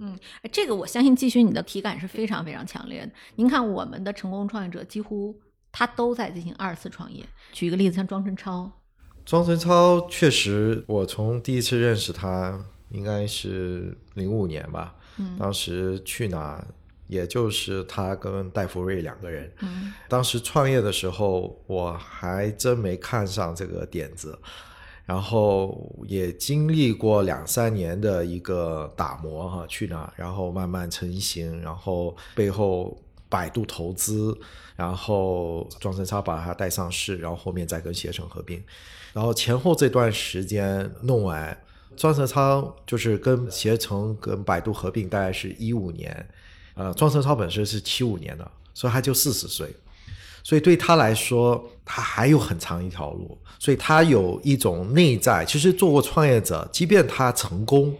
[0.00, 0.18] 嗯，
[0.50, 3.12] 这个我相信继续你的体感是非常非常强烈的。
[3.36, 5.38] 您看我们的成功创业者几乎。
[5.70, 7.24] 他都在进行二次创业。
[7.52, 8.70] 举一个例子，像庄辰超。
[9.24, 12.58] 庄辰超确实，我从第一次认识他
[12.90, 14.94] 应该是零五年吧。
[15.18, 15.36] 嗯。
[15.38, 16.66] 当时去哪，
[17.06, 19.52] 也就是他跟戴福瑞两个人。
[19.60, 19.92] 嗯。
[20.08, 24.38] 当时创业的时候，我还真没看上这个点子，
[25.04, 32.98] 然后也经历过两三年的一个打磨哈，去哪，然后慢慢成型，然后背后。
[33.30, 34.34] 百度投资，
[34.78, 38.62] 然后庄森超把它带上市，然后后面再跟携程合并，
[39.12, 41.60] 然后前后这段时间弄完，
[41.96, 46.28] 庄森超就是跟携程跟百度合并，大概是一五年，
[46.74, 49.68] 呃，庄森超本身是七五年的，所以他就四十岁，
[50.44, 57.92] 所以对他来说，他还有很长一条路，所以他有一种内在，其实做过创业者，即便他成功，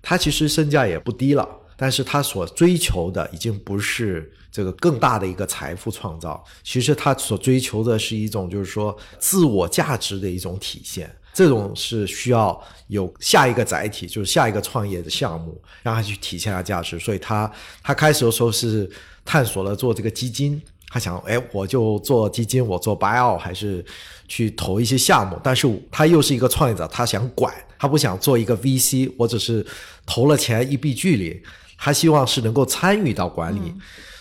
[0.00, 4.32] 他其实身价也不低了，但是他所追求的已经不是。
[4.52, 11.10] 这个更大的一个财富创造，其实他所追求的是一种，就是说自我价值的一种体现。
[11.34, 16.98] 这种是需要有下一个载体，就是下一个创业的项目，让他去体现他价值。
[16.98, 17.50] 所以他
[17.82, 18.86] 他开始的时候是
[19.24, 23.82] 探索了做这个基金，他想，哎，我就做基金，我做 bio 还是
[24.28, 25.40] 去投一些项目。
[25.42, 29.66] 但是他又是一个创业者，他想管，他不想做一个 VC，我只是
[30.04, 31.42] 投了钱一臂距离，
[31.78, 33.72] 他希望是能够参与到管理。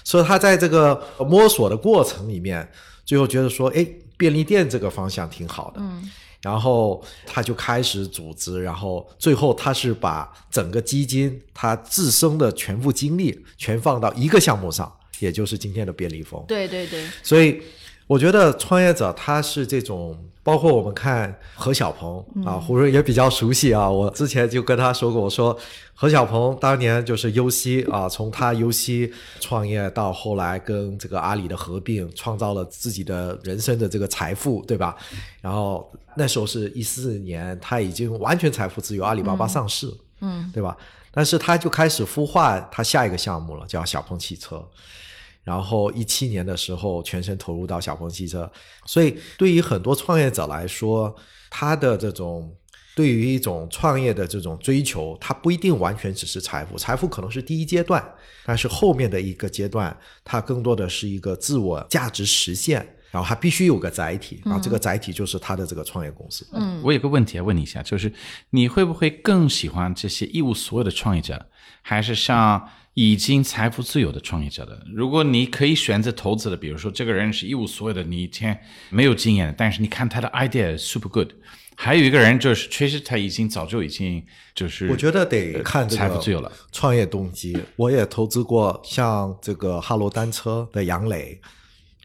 [0.03, 2.67] 所以他在这个摸索的过程里面，
[3.05, 3.85] 最后觉得说，哎，
[4.17, 6.09] 便利店这个方向挺好的，嗯，
[6.41, 16.43] 然后他就开始组织，然后最后他是把整个基金他自身的全部精力全放到一个项目上，也就是今天的便利蜂。
[16.47, 17.05] 对对对。
[17.23, 17.61] 所以
[18.11, 20.17] 我觉得创业者他是这种。
[20.43, 23.87] 包括我们看何小鹏啊，胡润也比较熟悉啊。
[23.87, 25.55] 我之前就跟他说过，我说
[25.93, 34.95] 何小鹏当年就是 UC 啊，从他 UC 创业到后来跟这个阿里的合并，创造了自己的人生的这个财富，对吧？
[35.41, 40.75] 然后那时候是一四年，他已经完全财富自由，阿里巴巴上市，嗯，对吧？
[41.11, 44.67] 但是他就开始孵化他下一个项目了，叫小鹏汽车。
[45.43, 48.51] 然后一七年的时候，全身投入到小鹏汽车，
[48.85, 51.15] 所以对于很多创业者来说，
[51.49, 52.55] 他的这种
[52.95, 58.03] 对于一种创业的这种追求，他不一定完全只是财富，财富可能是第一阶段，
[58.45, 66.45] 但是后面的一个阶段，它更多的是一个自我价值实现，然后它必须有个载体，然后这个载体就是他的这个创业公司。
[66.53, 68.11] 嗯，我有个问题要问你一下，就是
[68.51, 71.43] 你会不会更喜欢这些一无所有的创业者，
[71.81, 74.85] 还是像已经财富自由的创业者的？
[74.93, 81.29] 如果你可以选择投资的，比如说这个人是一无所有的，你以前没有经验的，但是你看他的 idea super good，
[81.75, 86.51] 还有一个人就是确实他已经早就已经就是我觉得得看财富自由了。
[86.71, 87.57] 创业动机。
[87.77, 91.39] 我也投资过像这个哈罗单车的杨磊，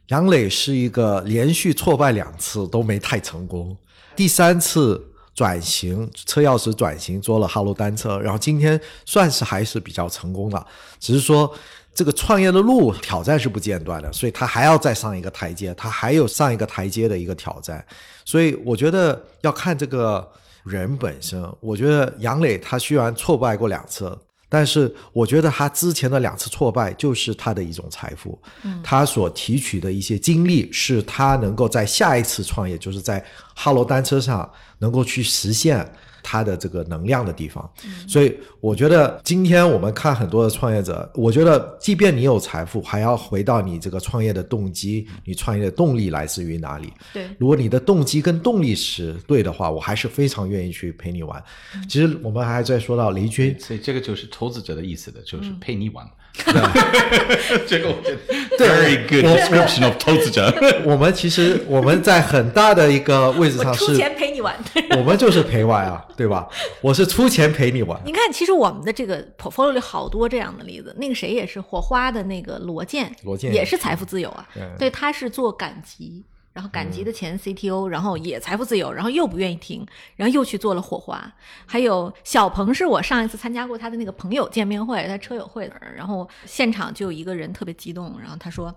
[0.09, 3.77] 杨磊是一个连续挫败两次都没太成功，
[4.15, 10.67] 第三次转型车钥匙转型做了哈罗单车，然后今天算是还是比较成功的，
[10.99, 11.55] 只是说。
[11.97, 17.83] 这个创业的路挑战是不间断的，所以他还要再上一个台阶，他还有上一个台阶的一个挑战，
[18.23, 20.31] 所以我觉得要看这个
[20.65, 21.43] 人本身。
[21.59, 24.15] 我觉得杨磊他虽然挫败过两次，
[24.49, 28.41] 但是我觉得他之前的两次挫败就是他的一种财富，
[28.83, 35.87] 他所提取的一些经历是他能够在下一次创业，就是在哈罗单车上能够去实现。
[36.29, 37.71] 他的这个能量的地方，
[38.09, 46.93] 所以我觉得今天我们看很多的创业者，我觉得即便你有财富，还要回到你这个创业的动机，你创业的动力来自于哪里？
[47.13, 51.41] 对，如果你的动机跟动力是对的话，我还是非常愿意去陪你玩。
[51.89, 56.05] 其实我们还在说到雷军，所以这个就是投资者的意思的，就是陪你玩。
[56.05, 56.11] 对
[57.67, 60.53] 这个我觉得 very good description of 投资者。
[60.85, 64.55] 我们其实我们在很大的一个位置上是，钱陪你玩。
[64.97, 66.47] 我们就是陪玩啊，对吧？
[66.81, 68.01] 我是出钱陪你玩。
[68.05, 70.95] 你看，其实我们的这个 portfolio 里好多这样的例子。
[70.99, 74.47] 那个谁也是火花的那个罗健，罗健也是财富自由啊。
[74.55, 76.25] 对对，他是做赶集，
[76.57, 81.31] 然后赶集的前 CTO，、然后也财富自由，然后又不愿意停，然后又去做了火花。
[81.67, 88.75] 还有小鹏是我上一次参加过他的那个朋友见面会，他车友会，然后现场就有一个人特别激动，然后他说。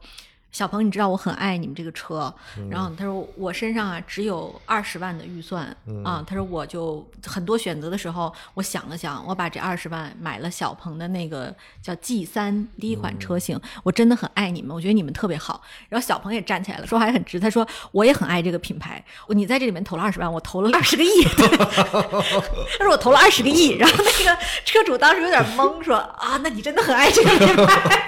[0.52, 2.34] 小鹏，你知道我很爱你们这个车，
[2.70, 5.66] 然后他说我身上啊只有二十万的预算、
[6.04, 15.62] 啊，他说我就很多选择的时候，我想了想，我把这二十万买了小鹏的那个叫 G 三第一款车型，我真的很爱你们，我觉得你们特别好。
[15.88, 21.24] 然后小鹏也站起来了，说话也很直，他说我也很爱这个品牌，你在这里面投了二十万，我投了二十个亿，
[22.80, 28.06] 他说我投了二十个亿，然后那个车主当时有点懵，说啊，那你真的很爱这个品牌。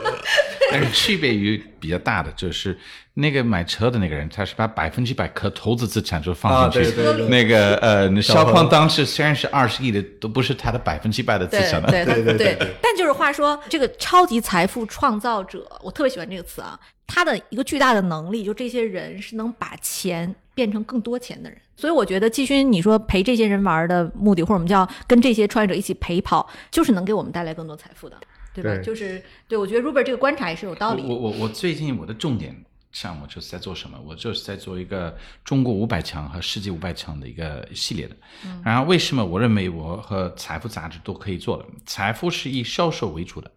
[0.71, 2.77] 但是区别于比较大的就是
[3.15, 6.87] 那个买车的那个人，他是把百分之百可投资资产就放进去。
[6.87, 11.89] 啊对对对那个呃，肖邦当时虽然是二十亿的，都不是他的百分之百的资产了。
[11.91, 16.79] 对对对对对但就是话说，这个超级财富创造者，我特别喜欢这个词啊。
[17.13, 21.59] 他的一个巨大的能力，就这些人是能把钱变成更多钱的人。
[21.75, 28.15] 所以我觉得季勋，你说陪这些人玩的目的，或者我们叫跟这些创业者一起陪跑，就是能给我们带来更多财富的，
[28.53, 28.75] 对吧？
[28.75, 31.03] 对就是对我觉得 Robert 这个观察也是有道理。
[31.03, 32.55] 我我我最近我的重点
[32.91, 33.97] 项目就是在做什么？
[34.05, 38.15] 我就是在做一个中国五百强和世界五百强的一个系列的。
[38.63, 41.65] 然后为什么我认为我和财富杂志都可以做的？
[41.85, 43.49] 财富是以销售为主的，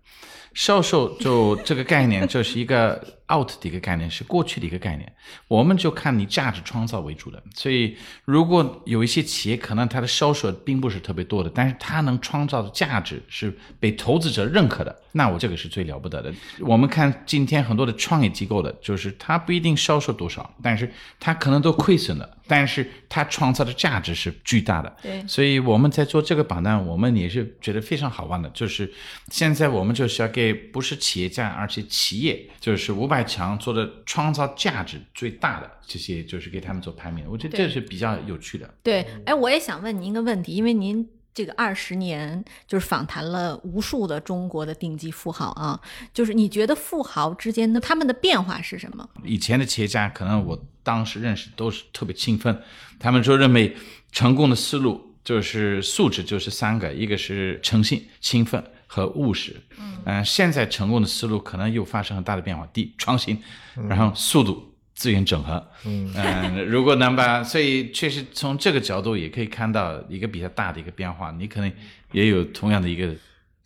[0.55, 2.95] 销售就这个概念就是一个
[3.33, 5.13] out 的一个概念，是过去的一个概念。
[5.49, 7.43] 我们就看你价值创造为主的。
[7.55, 16.33] 所以如果有一些企业可能它的销售并不是特别多的，但是它能创造的价值是被投资者认可的，那我这个是最了不得的。
[16.61, 24.97] 我们看今天很多的创业机构的，就是它不一定销售多少，但是它可能都亏损了，但是它创造的价值是巨大的。
[25.01, 28.51] 对所以我们在做这个榜单，我们也是觉得非常好玩的。
[28.51, 28.93] 就是
[29.31, 37.25] 现在我们就是要给不是企业家，而且企业，就是五百强做的创造价值最大的这些，就是给他们做排名。
[37.29, 38.69] 我觉得这是比较有趣的。
[38.83, 45.79] 对，哎，我也想问您一个问题，因为您这个二十年就是访谈了无数的中国的顶级富豪啊，
[46.13, 49.09] 就是你觉得富豪之间的他们的变化是什么？
[49.25, 52.63] 以前的企业家，可能我当时认识都是特别勤奋，
[53.01, 53.77] 他们说认为
[54.13, 59.61] 成功的思路就是素质就是三个，一个是诚信、勤奋和务实。
[60.05, 63.43] 嗯、现在成功的思路可能又发生很大的变化，第一创新，
[63.89, 64.74] 然后速度。
[64.95, 71.33] 资源整合，嗯、如果能把，所以确实从这个角度也可以看到一个比较大的一个变化。
[71.33, 71.71] 你可能
[72.13, 73.13] 也有同样的一个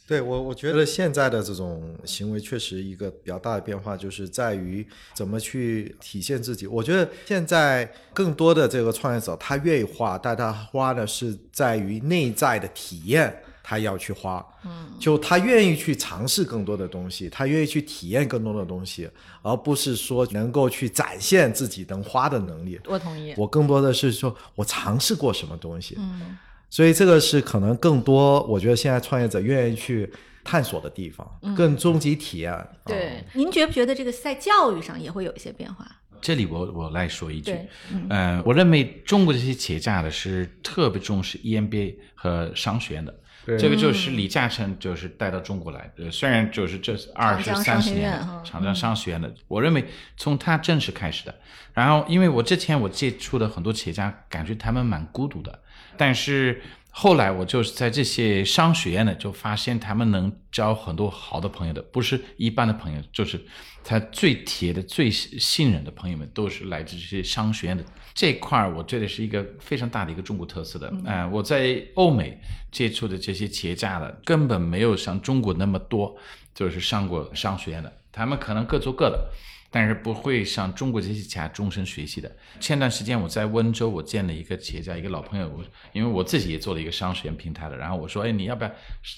[0.06, 6.66] 对我，我觉得现在的这种行为确实一个比较大的变化，就是在于怎么去体现自己。
[6.66, 14.42] 我觉得现在更多的这个创业者，他愿意花，但他花的是在于内在的体验，他要去花。
[14.64, 19.10] 嗯，就他愿意去尝试更多的东西，他愿意去体验更多的东西，
[19.42, 22.80] 而不是说能够去展现自己能花的能力。
[22.86, 23.34] 我同意。
[23.36, 25.96] 我更多的是说我尝试过什么东西。
[25.98, 26.38] 嗯，
[26.70, 30.10] 所以这个是可能更多，我觉得现在创业者愿意去
[30.42, 32.66] 探索的地方，更终极体验。
[32.86, 35.86] 对，您觉不觉得这个在教育上也会有一些变化？
[36.20, 37.68] 这里我我来说一句对，
[38.08, 43.14] 嗯、我认为中国这些企业家的是特别重视 EMBA 和商学院的。
[43.56, 49.86] 这个就是李嘉诚就是带到中国来，呃，虽然就是这二十三十年长江商学院的，我认为
[50.16, 51.34] 从他正式开始的。
[51.72, 55.60] 然后，因为我之前我接触的很多企业家，感觉他们蛮孤独的，
[55.96, 63.40] 但是后来我就是在这些商学院呢，就发现他们能交很多好的朋友的，不是一般的朋友，就是
[63.84, 67.84] 他最铁的、最信任的朋友们，都是来自这些商学院的。
[68.14, 70.92] 这块儿我觉得是一个非常大的一个中国特色的。
[71.04, 72.36] 嗯、我在欧美
[72.72, 76.16] 接触的这些企业家的，根本没有像中国那么多，
[76.52, 79.30] 就是上过商学院的，他们可能各做各的。
[79.70, 82.30] 但是不会像中国这些企业家终身学习的。
[82.58, 85.62] 前段时间我在温州，我见了一个企业家，一个老朋友，我
[85.92, 88.70] 因为我自己也做了一个商学院平台的，然后我说，哎，你要不要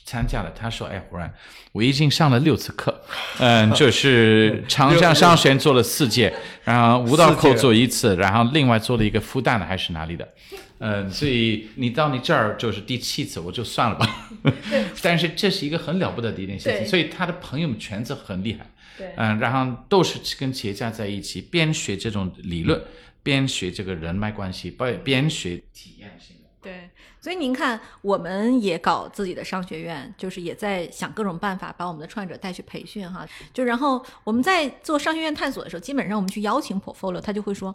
[0.05, 0.53] 参加了？
[0.55, 1.33] 他说，哎，胡然，
[1.73, 3.01] 我已经上了六次课，
[3.39, 6.35] 嗯，就是长江商学院做了四届，
[6.65, 10.29] 然后五道口做一次，然后另外做了一个复旦的还是哪里的。
[10.83, 14.31] 嗯，所以你到你这儿就是第七次，我就算了吧。
[15.03, 18.67] 但是这是一个很了不得的一件事情，所以他的朋友们圈子很厉害。
[18.99, 22.83] 对嗯，然后都是跟企业家在一起，边学这种理论，
[23.23, 26.49] 边学这个人脉关系，边边学体验性的。
[26.63, 33.27] 对，所以您看，我们也搞自己的商学院，就是也在想各种办法把我们的创业者带去培训哈。
[33.55, 37.75] 就然后我们在做商学院探索的时候，基本上我们去邀请 portfolio，他就会说，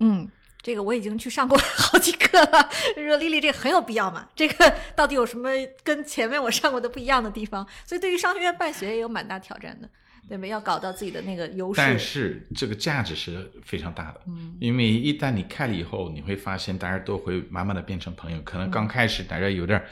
[0.00, 0.28] 嗯。
[0.64, 4.26] 这个我已经去上过好几课了，就说丽丽这个很有必要嘛？
[4.34, 5.50] 这个到底有什么
[5.82, 7.68] 跟前面我上过的不一样的地方？
[7.84, 9.90] 所以对于商学院办学也有蛮大挑战的，
[10.28, 10.46] 对吧？
[10.46, 11.78] 要搞到自己的那个优势。
[11.78, 18.40] 但是这个价值是非常大的，嗯，因为一旦你开了以后，你会发现大家都会慢慢的变成朋友。
[18.42, 19.82] 可能刚开始大家有点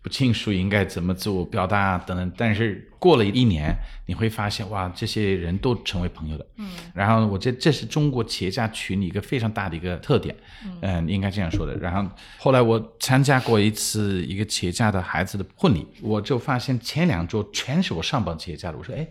[0.00, 3.72] 不清楚应该怎么自我表达等等，但是过了一年，
[4.06, 6.46] 你会发现哇，这些人都成为朋友了。
[6.56, 10.34] 嗯，然后我觉得这是中国企业家群里一个非常大的一个特点，
[10.80, 11.76] 嗯、应该这样说的。
[11.76, 19.06] 然后后来我参加过一次一个企业家的孩子的婚礼，我就发现前两周全是我上榜企业家的，我说哎。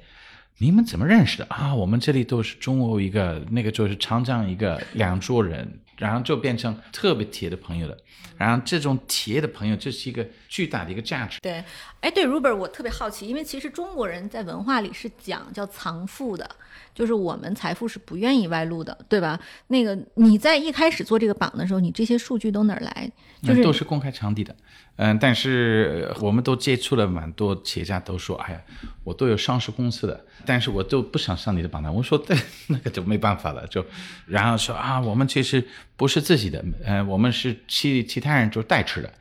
[0.58, 1.74] 你们怎么认识的啊？
[1.74, 7.98] 我们这里都是中欧一个，那个就是长江一个两桌人，然后就变成特别铁的朋友了。
[8.38, 11.40] 然后这种铁的朋友，这是一个巨大的一个价值。
[11.42, 11.64] 对，
[12.00, 16.50] 哎，对，Ruber，我特别好奇，因为其实中国人在文化里是讲叫藏富的，
[16.94, 19.40] 就是我们财富是不愿意外露的，对吧？
[19.68, 23.12] 那个你在一开始做这个榜的时候，你这些数据都哪儿来？
[23.42, 24.56] 那都是公开场地的，
[24.98, 28.62] 嗯，但是我们都接触了蛮多企业家，都说，哎呀，
[29.04, 31.94] 我都有上市公司的，但是我都不想上你的榜单。
[31.94, 32.38] 我说，对，
[32.70, 33.84] 那个就没办法了，就，
[34.28, 35.68] 然后说啊，我们其实
[35.98, 39.12] 不是自己的，呃，我们是其其他人就代持的。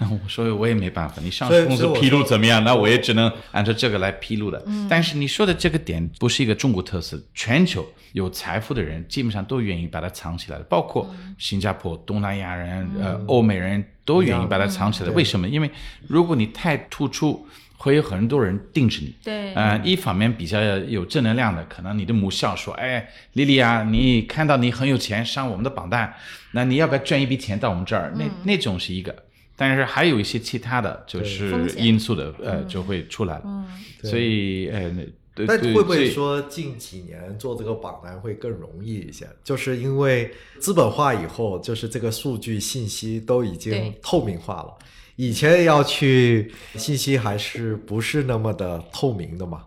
[0.00, 2.62] 那 我说我也没办法，你上市公司披露怎么样？
[2.64, 4.60] 那我也只能按照这个来披露的。
[4.88, 11.08] 但是你说的这个点不是一个中国特色，全球有财富的人基本上都愿意把它藏起来，包括
[11.38, 15.10] 新加坡、东南亚人、呃欧美人都愿意把它藏起来。
[15.10, 15.48] 为什么？
[15.48, 15.70] 因为
[16.08, 19.14] 如果你太突出，会有很多人盯着你。
[19.22, 26.12] 对呃，一方面比较有正能量的，可能你的母校说，哎，莉莉啊，你看到你很有钱，上我们的榜单，
[26.52, 28.12] 那你要不要捐一笔钱到我们这儿？
[28.16, 29.14] 那那种是一个。
[29.56, 33.66] 但是还有一些其他的就是因素的，呃，就会出来了。
[34.02, 34.90] 所以，呃，
[35.34, 39.26] 对但对所以会不会说近几年做这个榜单会更容易一些？
[39.42, 40.30] 就是因为
[40.60, 44.74] 资本化以后，就是这个数据信息都已经透明化了。
[45.16, 49.64] 以前要去信息还是不是那么的透明的嘛，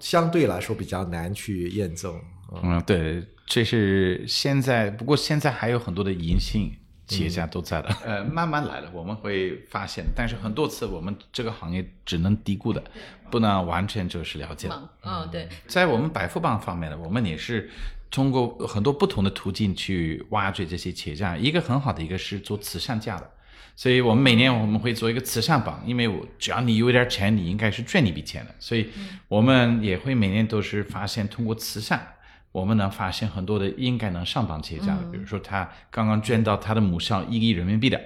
[0.00, 2.12] 相对来说比较难去验证。
[2.52, 6.72] 嗯嗯，对，这是现在，不过现在还有很多的银杏
[7.10, 12.82] 企业家都在了， 呃，慢慢来了，我们会发现，但是很多次我们这个行业只能低估的，
[13.30, 14.88] 不能完全就是了解的。
[15.02, 17.68] 嗯，对，在我们百富榜方面呢，我们也是
[18.10, 21.36] 通过很多不同的途径去挖掘这些企业家。
[21.36, 23.28] 一个很好的一个是做慈善家的，
[23.74, 28.88] 所以我们每年我们会做一个慈善榜，因为我只要你有一点钱，你应该是赚一笔钱的，所以
[29.26, 32.14] 我们也会每年都是发现通过慈善。
[32.52, 38.00] 我们能发现很多的应该能上榜企业家的，比如说他刚刚捐到他的母校一个亿人民币的，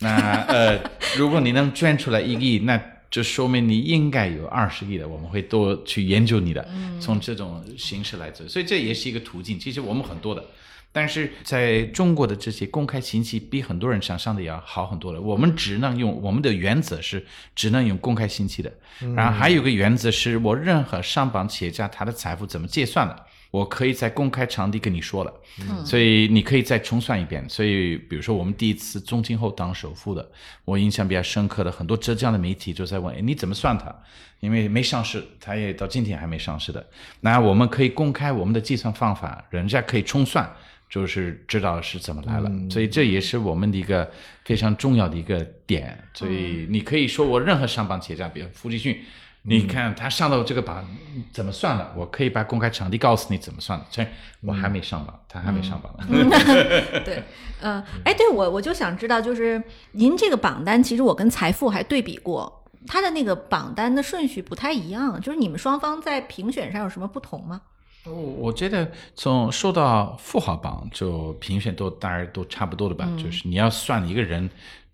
[0.00, 0.16] 那
[0.48, 0.78] 呃，
[1.16, 2.78] 如果你能捐出来一个亿，那
[3.10, 6.68] 就说明你应该有二十亿的，我们会多去研究你的，
[7.00, 9.58] 从这种形式来做，所以这也是一个途径。
[9.58, 10.44] 其实我们很多的，
[10.92, 15.20] 但是在中国的这些公开信息比很多人想象的要好很多了。
[15.22, 17.24] 我们只能用我们的原则是
[17.54, 18.70] 只能用公开信息的，
[19.16, 23.24] 然后还有个原则是我任何上榜企业家他的财富怎么计算的。
[23.50, 25.32] 我可以在公开场地跟你说了，
[25.84, 27.42] 所以你可以再重算一遍。
[27.48, 30.30] 所以，比如说我们第一次宗庆后当首富的，
[30.66, 33.94] 我印象比较深刻的，很多浙江的媒体就在问：哎，你怎么算它？
[34.40, 36.86] 因为没上市，它也到今天还没上市的。
[37.20, 40.46] 那我们可以公开我们的计算方法，人家可以重算，
[40.90, 42.52] 就是知道是怎么来了。
[42.68, 44.08] 所以这也是我们的一个
[44.44, 45.98] 非常重要的一个点。
[46.12, 49.00] 所以你可以说我任何上榜企业家，比如付继迅。
[49.48, 50.84] 你看他上到这个榜
[51.32, 51.92] 怎么算的？
[51.96, 53.84] 我可以把公开场地告诉你怎么算的。
[53.90, 54.06] 这
[54.42, 56.06] 我还没上榜，他还没上榜呢。
[57.04, 57.22] 对，
[57.60, 67.60] 嗯，哎，对我我就想知道，就是您这个榜单，其实我跟财富还对比过，他的那个榜单的顺序不太一样，就是你们双方在评选上有什么不同吗？
[68.04, 74.48] 我我觉得从说到富豪榜，就评选都当然都差不多的吧，就是你要算一个人。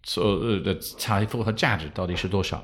[0.04, 2.62] 所的财富和价值到底是多少？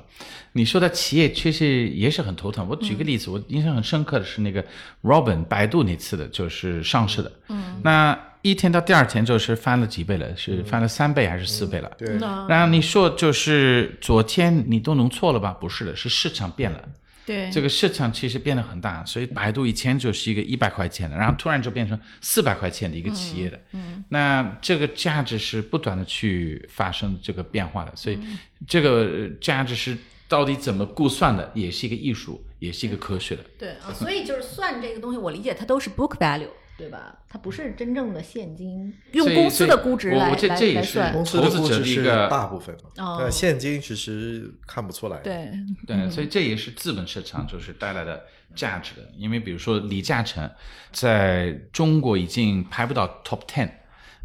[0.53, 2.67] 你说的企业确实也是很头疼。
[2.69, 4.63] 我举个例子，我印象很深刻的是那个
[5.01, 7.31] Robin 百度那次的，就是上市的。
[7.49, 11.91] 嗯，那一天到第二天就是翻了几倍了，是翻了三倍还是四倍了？
[11.97, 12.17] 对。
[12.47, 15.51] 然后你说就是昨天你都弄错了吧？
[15.59, 16.83] 不是的，是市场变了。
[17.25, 28.19] 对，这个市场其实变得很大，所以百度以前就是一个一百块钱的，然后突然就变成四百块钱的一个企业的，嗯，那这个价值是不断的去发生这个变化的，所以
[28.67, 29.97] 这个价值是
[30.27, 33.45] 到底怎么估算的，也是一个艺术，也是一个科学的。
[33.59, 36.47] 对啊，所以就是算这个东西，我理解它都是 book value。
[36.81, 37.15] 对吧？
[37.29, 41.13] 它不是真正的现金，用公司的估值来来来算。
[41.13, 43.19] 公司的估值是大部分嘛？
[43.19, 45.19] 对，现金其实看不出来。
[45.19, 45.51] 对
[45.85, 48.23] 对，所以这也是资本市场就是带来的
[48.55, 49.07] 价值的。
[49.15, 50.49] 因为比如说李嘉诚
[50.91, 53.69] 在中国已经排不到 top ten，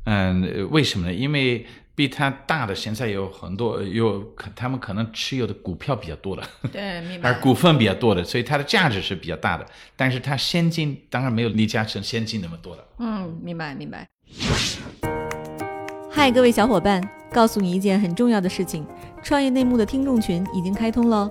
[0.05, 1.13] 嗯，为什么呢？
[1.13, 1.67] 因为
[1.97, 7.31] 比他大的现在有很多，有可他们可能持有的股票比较多的，对，明白。
[7.33, 9.65] 而股份比较多的，所以它的价值是比较大的。
[9.97, 12.87] 但是它现金当然没有李嘉诚现金那么多的。
[12.99, 14.07] 嗯，明白明白。
[16.11, 18.87] 嗨，各位小伙伴，告诉你一件很重要的事情：
[19.23, 21.31] 创业内幕的听众群已经开通喽。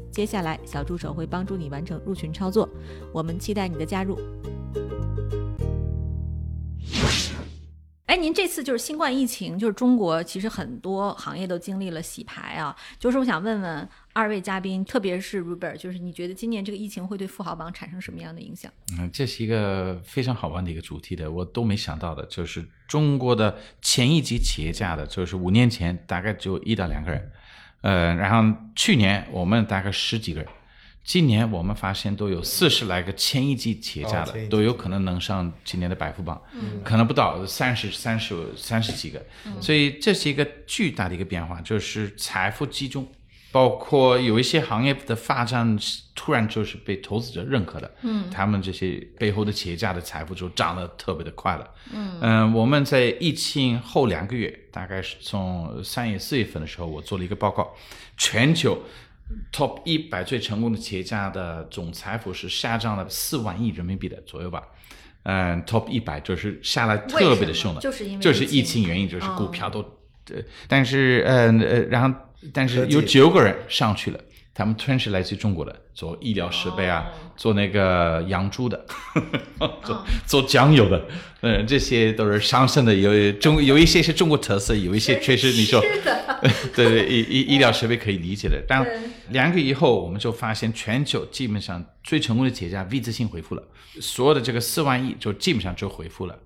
[0.11, 2.67] 接下来，小助手会帮助你完成入群操作。
[3.13, 4.19] 我们期待你的加入。
[8.07, 12.75] 哎，您这次就是新冠疫情，就是中国其实很多行业都经历了洗牌啊。
[12.99, 18.69] 就是我想问问二位嘉宾，特别是 Robert，就是你觉得今年这个疫情会对富豪榜产生什么样的影响？
[18.99, 27.31] 嗯，这是一个非常好玩的一个主题的，我都没想到的，就是中国的前一级企业家的，就是五年前大概只有一到两个人，
[27.81, 30.49] 呃，然后去年我们大概十几个人。
[31.03, 36.39] 今年我们发现都有四十来个千亿级企业家的，都有可能能上今年的百富榜，
[36.83, 39.19] 可能不到三十三十三十几个，
[39.59, 43.05] 所以这是一个巨大的一个变化，就是财富集中，
[43.51, 45.77] 包括有一些行业的发展
[46.15, 52.17] 突然就是被投资者认可的，嗯，他们这些背后的企业家的财富就涨得特别的快了，嗯。
[52.21, 57.73] 嗯，我们在疫情后两个月，大概是从三月四月份的时候，我做了一个报告，
[58.17, 58.81] 全球。
[59.53, 64.61] Top 一百最成功的企业家的总财富是下降了四万亿人民币的左右吧？
[65.23, 69.79] 嗯，Top 一百就是下来特别的凶的，就是因为就是疫情原因，就是股票都，
[70.31, 72.19] 呃，但是嗯呃，然后
[72.53, 74.19] 但是有九个人上去了。
[74.53, 77.05] 他们全是来自中国的，做医疗设备啊，
[77.37, 78.85] 做那个养猪的，
[79.81, 81.01] 做做酱油的，
[81.39, 82.93] 嗯，这些都是上升的。
[82.93, 85.81] 有中有一些是中国特色，有一些确实你说，
[86.75, 88.61] 对对，医医医疗设备可以理解的。
[88.67, 88.85] 但
[89.29, 93.63] 两个月以后，我们就发现全球基本上最成功的企业家 V 字性回复了，
[94.01, 96.37] 所有的这个四万亿就基本上就回复了。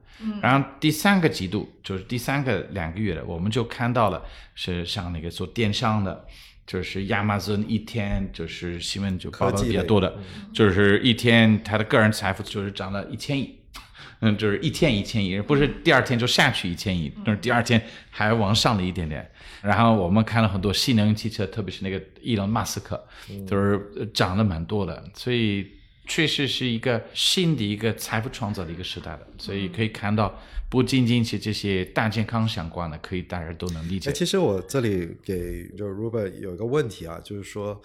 [0.41, 4.23] 然后第三个季度就是第三个两个月的，我们就看到了
[4.55, 6.25] 是像那个做电商的。
[6.67, 10.17] 就是亚马逊一天就是新闻就报道比较多的，
[10.51, 13.59] 就是一天他的个人财富就是涨了一千亿，
[14.21, 19.29] 嗯，就是一天一千亿，不是第二天就下去一千亿，但是第二天还往上了一点点。
[19.61, 22.99] 然后我们看了很多新能源汽车，特别是那个伊隆马斯克，
[23.47, 25.74] 就是涨了蛮多的，所以。
[26.07, 30.39] 确实是一个新的一个财富创造的一个时代了，所以可以看到，
[30.69, 34.11] 不仅仅是这些大健康相关的，可以大家都能理解。
[34.11, 37.81] 其实我这里给就是 Robert 有一个问题啊，就是说，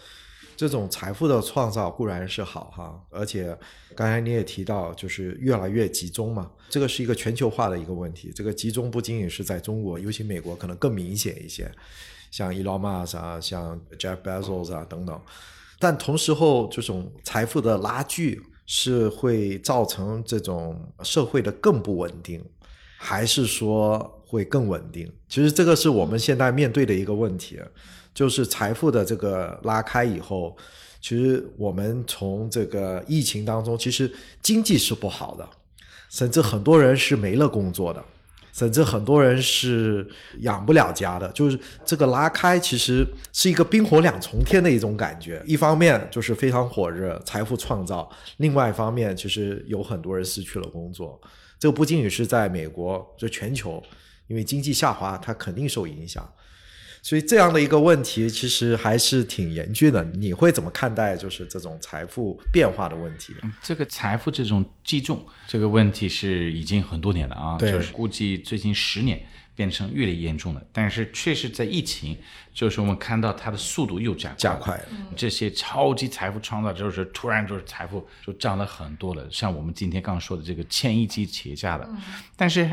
[0.56, 3.56] 这种财富的创造固然是好哈，而且
[3.96, 8.30] 刚才你也提到，就是越来越集中嘛，这个是一个全球化的一个问题。
[8.34, 11.72] 这个集中不仅仅是在中国，尤其美国可能更明显一些，
[12.30, 15.18] 像 Elon Musk 啊，像 Jeff Bezos 啊等等。
[15.80, 22.40] 但同时候，这种财富的拉锯是会造成这种社会的更不稳定，
[22.98, 25.10] 还是说会更稳定？
[25.28, 27.58] 其实这个是我们现在面对的一个问题。
[28.12, 30.56] 就是财富的这个拉开以后，
[31.00, 34.12] 其实我们从这个疫情当中，其实
[34.42, 35.48] 经济是不好的，
[36.10, 38.04] 甚至很多人是没了工作的，
[38.52, 40.06] 甚至很多人是
[40.40, 41.30] 养不了家的。
[41.32, 45.42] 就是这个拉开，其实是一个冰火两重天的一种感觉。
[45.46, 51.20] 一方面就是非常火热，财富创造；另外一方面，其实有很多人失去了工作。
[51.58, 53.82] 这个不仅仅是在美国，就全球，
[54.28, 56.26] 因为经济下滑，它肯定受影响。
[57.02, 60.04] 所以这样的一个问题其实还是挺严峻的。
[60.04, 63.34] 你会怎么看待就是这种财富变化的问题？
[63.62, 69.20] 这个财富这种计重这个问题是已经很多年了啊，就是估计最近十年
[69.54, 70.62] 变成越来越严重了。
[70.72, 72.16] 但是确实在疫情，
[72.52, 74.84] 就是我们看到它的速度又加加快了。
[75.16, 79.26] 这些超级财富创造就是突然就是财富就涨了很多了。
[79.30, 81.88] 像我们今天刚说的这个千亿级企业家的，
[82.36, 82.70] 但是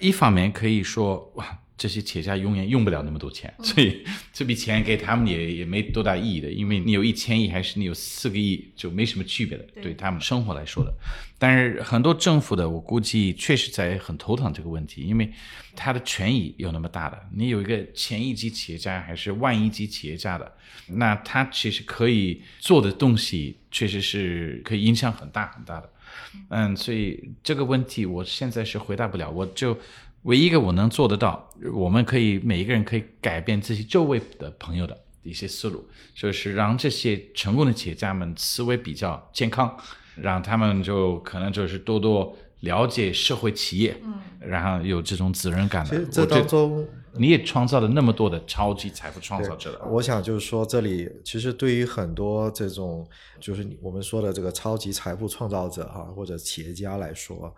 [0.00, 1.58] 一方面可以说哇。
[1.82, 10.94] 这些企业家永远用不了那么多钱，所以这笔钱给他们也也没多大意义的，因为你有一千亿还是你有四个亿就没什么区别的，对他们生活来说的。
[11.40, 15.28] 但是很多政府的，我估计确实在很头疼这个问题，因为
[15.74, 20.52] 他的权益有那么大的，你有一个千亿级企业家还是万亿级企业家的，
[20.86, 25.90] 那他其实可以做的东西确实是可以影响很大很大的。
[26.50, 29.76] 嗯，所以这个问题我现在是回答不了，我就。
[30.22, 39.76] 唯一一个我能做得到，我们可以每一个人可以改变自己周围的朋友的一些思路，就是让这些成功的企业家们思维比较健康，
[40.14, 46.04] 让他们就可能就是多多了解社会企业，嗯，然后有这种责任感的。
[46.06, 49.84] 这当中你也创造了那么多的超级财富创造者。
[49.90, 53.04] 我想就是说，这里其实对于很多这种
[53.40, 57.52] 就是我们说的这个超级财富创造者哈，或者企业家来说，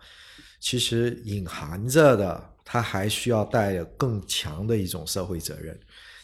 [0.59, 2.54] 其实隐含着的。
[2.67, 5.79] 他还需要带有更强的一种社会责任，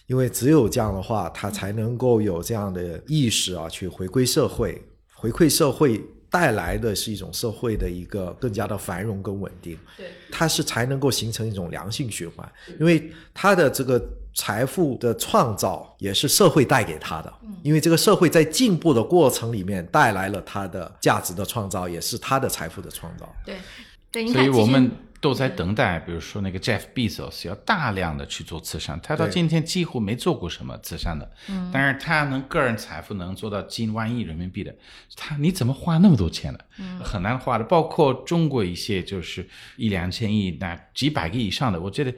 [0.07, 4.83] 因为只有这样的话，他才能够有这样的意识啊，去回归社会，
[5.13, 9.77] 回馈社会带来的是一种社会的一个更加的繁荣跟稳定。
[9.95, 17.31] 对，他是才能够形成一种良性循环，因为他的这个财富的创造也是社会带给他的，
[17.61, 23.31] 因为这个社会在进步的过程里面带来了他的价值的创造，也是他的财富的创造。
[23.45, 23.57] 对，
[24.11, 24.89] 对，所以我们。
[25.21, 34.75] 都在等待，比如说那个 Jeff Bezos 要大量的去做慈善，他到今天几乎没做过什么慈善的，嗯，但是他能个人财富能做到近万亿人民币的，
[35.15, 36.59] 他你怎么花那么多钱呢？
[36.79, 39.47] 嗯，很难花的，包括中国一些就是
[39.77, 42.13] 一两千亿那几百个以上的，我觉得。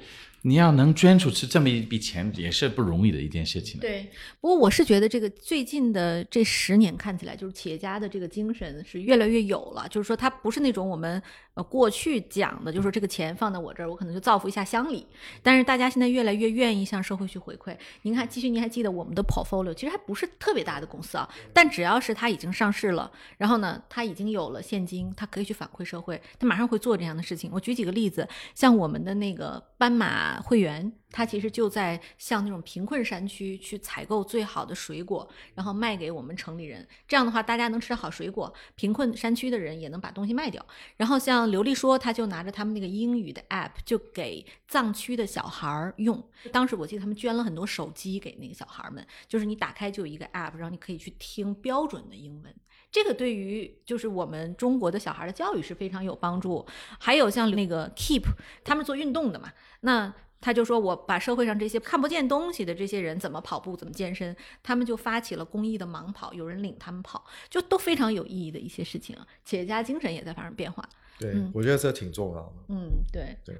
[0.45, 3.80] 你要能捐出去这么一笔钱，也是不容易的一件事情。
[3.80, 9.88] 对，不过我是觉得这个最近的这十年看起来，就是企业家的这个精神是越来越有了。
[9.88, 11.24] 就是说，他不是那种我们
[11.56, 15.06] 呃过去讲的，就是这个钱放在我这儿，我可能就造福一下乡里。
[15.41, 17.78] 但是大家现在越来越愿意向社会去回馈。
[18.04, 27.49] 您看，继续您还记得我们的 portfolio 其实还不是特别大的公司啊，但只要是它已经上市了，然后呢，它已经有了现金，它可以去反馈社会，它马上会做这样的事情。
[27.54, 30.41] 我举几个例子，像我们的那个斑马。
[30.43, 36.86] 会员他其实就在向那种贫困山区去采购最好的水果，然后卖给我们城里人。
[37.08, 40.64] 这样的话，大家能吃好水果，贫困山区的人也能把东西卖掉。
[40.97, 46.23] 然后像刘丽说，他就拿着他们那个英语的 app，就给藏区的小孩儿用。
[46.51, 52.55] 当时我记得他们捐了很多手机给那个小孩们，就是你打开就有一个 app，然后你可以去听标准的英文。
[52.91, 56.65] 这个对于就是我们中国的小孩的教育是非常有帮助。
[56.99, 58.23] 还有像那个 Keep，
[58.63, 60.13] 他们做运动的嘛，那。
[60.43, 69.25] 他就说：“我把社会上这些看不见东西的这些人怎么跑步，怎么健身，他们就发起了公益的盲跑，有人领他们跑，就都非常有意义的一些事情啊。
[69.45, 70.83] 企业家精神也在发生变化。
[71.17, 72.53] 对，我觉得这挺重要的。
[72.67, 73.55] 嗯，对对。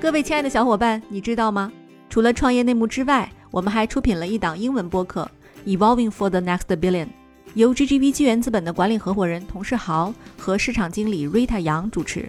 [0.00, 1.72] 各位亲爱的小伙伴，你知道吗？
[2.08, 5.30] 除了创业内幕之外，我们还出品了一档英文播客
[5.78, 7.06] 《Evolving for the Next Billion》，
[7.54, 12.28] 由 GGV 纪元资本的管理合伙人童世豪和市场经理 Rita 杨主持。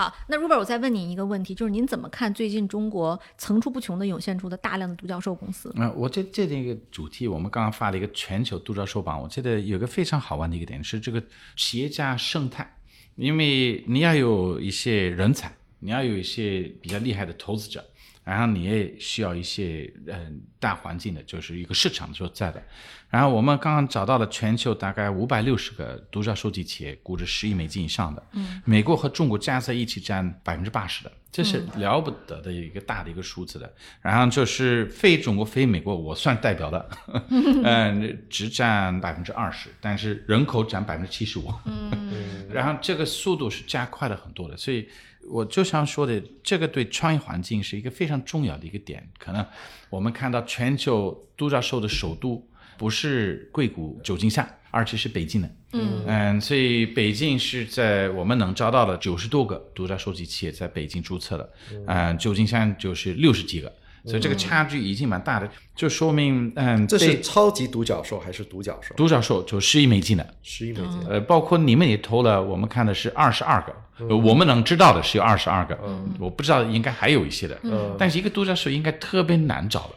[0.00, 5.70] 好，那 Ruber，我再问您一个问题，就是您怎么看最近中国层出不穷的涌现出的大量的独角兽公司？
[5.76, 11.22] 嗯、我这这的一个主题，我们刚刚发了一个全球独角兽榜，我记得有个非常好玩的一个点是这个
[11.54, 12.78] 企业家生态，
[13.16, 17.84] 因为你要有一些人才，你要有一些比较厉害的投资者，
[18.24, 22.62] 然后你也需要一些嗯大环境的，就是一个市场所在的。
[23.08, 33.72] 然后我们刚刚找到了全球大概五百六十个独角兽级企业，估值十亿美金以上的，嗯，美国和中国加在一起占百分之八十的，这是了不得的一个大的一个数字的。
[34.00, 36.88] 然后就是非中国非美国，我算代表的，
[37.64, 41.90] 嗯， 只占百分之二十，但是人口占百分之七十五，嗯，
[42.52, 44.88] 然后这个速度是加快了很多的，所以。
[45.28, 49.06] 我就想说的，这个对创业环境是一个非常重要的一个点。
[49.18, 49.46] 可能
[49.90, 52.42] 我们看到全球独角兽的首都
[52.78, 55.50] 不是硅谷、旧金山，而且是北京的。
[55.74, 61.52] 嗯嗯所以北京是在我们能招到的九十多个独角兽级企业在北京注册的，
[61.86, 63.70] 嗯，旧金山就是六十几个，
[64.04, 68.94] 所以这个差距已经蛮大的，就说明嗯，这是超级独角兽还是独角兽？
[68.94, 70.34] 独角兽就十亿美金的。
[70.42, 71.00] 十亿美金。
[71.08, 73.74] 呃，包括你们也投了，我们看的是二十二个，
[74.08, 75.78] 呃我们能知道的是有二十二个，
[76.18, 77.94] 我不知道应该还有一些的，嗯。
[77.98, 79.90] 但是一个独角兽应该特别难找的。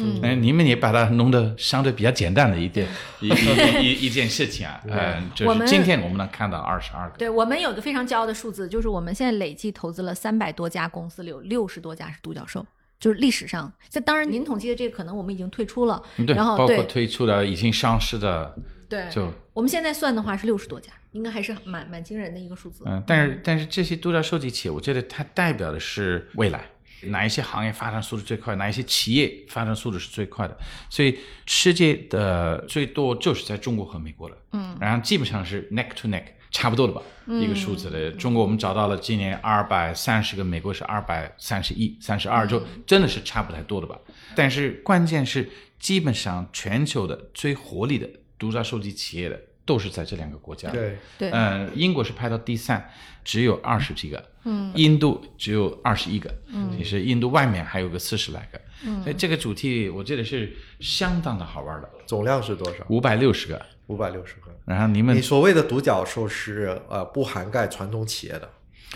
[0.00, 2.86] 嗯，你们也把它弄得相对比较简单的一点
[3.18, 12.64] 一一一一件事情啊，嗯，就是今天我们能看到二十二个，对我们有个非常骄傲的数字，就是我们现在累计投资了三百多家公司里，有六十多家是独角兽，
[12.98, 13.72] 就是历史上。
[13.88, 18.56] 这当然，您统计的这个可能我们已经退出了，然后包括退出的已经上市的，
[18.88, 22.84] 对，就我们现在算的话是六十多家，应该还是蛮蛮惊人的一个数字。
[22.86, 26.64] 嗯，但是但是这些独角兽级企业，我觉得它代表的是未来，
[27.04, 30.56] 哪一些行业发展速度最快，哪一些企业发展速度是最快的。
[30.90, 36.24] 所以世界的最多就是在中国和美国了，嗯，然后基本上是 neck to neck。
[36.50, 38.10] 差不多了吧，一个数字的。
[38.12, 43.98] 中国我们找到了今年二百三十个，美国是二百三十一、三十二，就真的是差不太多的吧。
[44.34, 50.70] 但是关键是，基本上全球的最活力的独家收集企业的都是在这两个国家。
[50.70, 52.90] 对，对，嗯，英国是排到第三，
[53.22, 62.84] 只有二十几个，嗯，印度只有二十一个，嗯，其实印度外面还有个四十来个，嗯，所以这个主题我觉得是相当的好玩的，总量是多少？
[62.88, 64.50] 五百六十个，五百六十个。
[64.64, 68.50] 然后你们你所谓的独角兽是呃不涵盖传统企业的，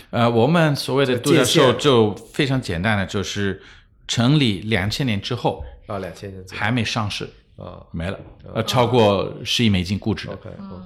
[0.09, 3.61] 呃，我们所谓的独角兽就非常简单的，就是
[4.07, 8.19] 成立两千年之后啊，两千年还没上市，啊没了，
[8.53, 10.33] 呃，超过十亿美金估值的。
[10.33, 10.85] ，OK OK，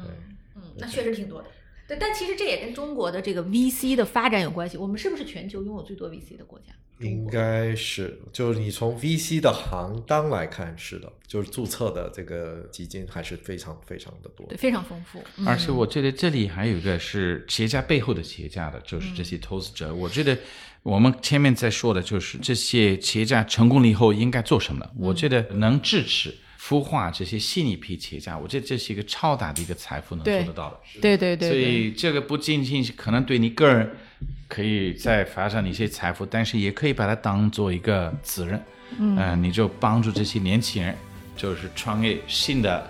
[0.56, 1.48] 嗯，那确实挺多的。
[1.88, 4.78] 对，但其实这也跟中国的这个 VC 的发展有关系。
[4.78, 6.66] 我们是不是全球拥有最多 VC 的国家？
[7.00, 14.58] 应该是，就是你从 VC 的行当来看，是的，就是注册的这个基金还是非常非常的多对，。
[14.58, 15.24] 非常丰富。
[15.38, 19.94] 嗯而且我觉得这里还有一个是企业家背后的企业家的，就是这些投资者。
[19.94, 20.36] 我觉得
[20.82, 24.92] 我们前面在说的就是这些企业家成功了以后应该做什么呢？
[24.98, 30.80] 我觉得能支持孵化这些新一批企业家，我觉得这是一个超大的一个财富能做得到的。
[31.02, 33.90] 对对对所以这个不仅仅是可能对你个人
[34.48, 38.62] 可以再发展一些财富，但是也可以把它当做一个责任。
[39.00, 40.96] 嗯、你就帮助这些年轻人，
[41.36, 42.90] 就是创业新的，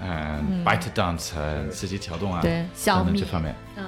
[0.00, 3.54] 嗯、b y t e Dance、呃、字节跳动啊，对小等等米这方面。
[3.76, 3.86] 嗯，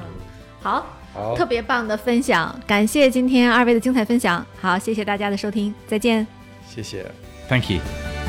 [0.63, 4.47] 好，好特别棒的分享，感谢今天二位的精彩分享。
[4.61, 6.25] 好，谢谢大家的收听，再见。
[6.69, 7.05] 谢谢。
[7.49, 8.20] Thank you.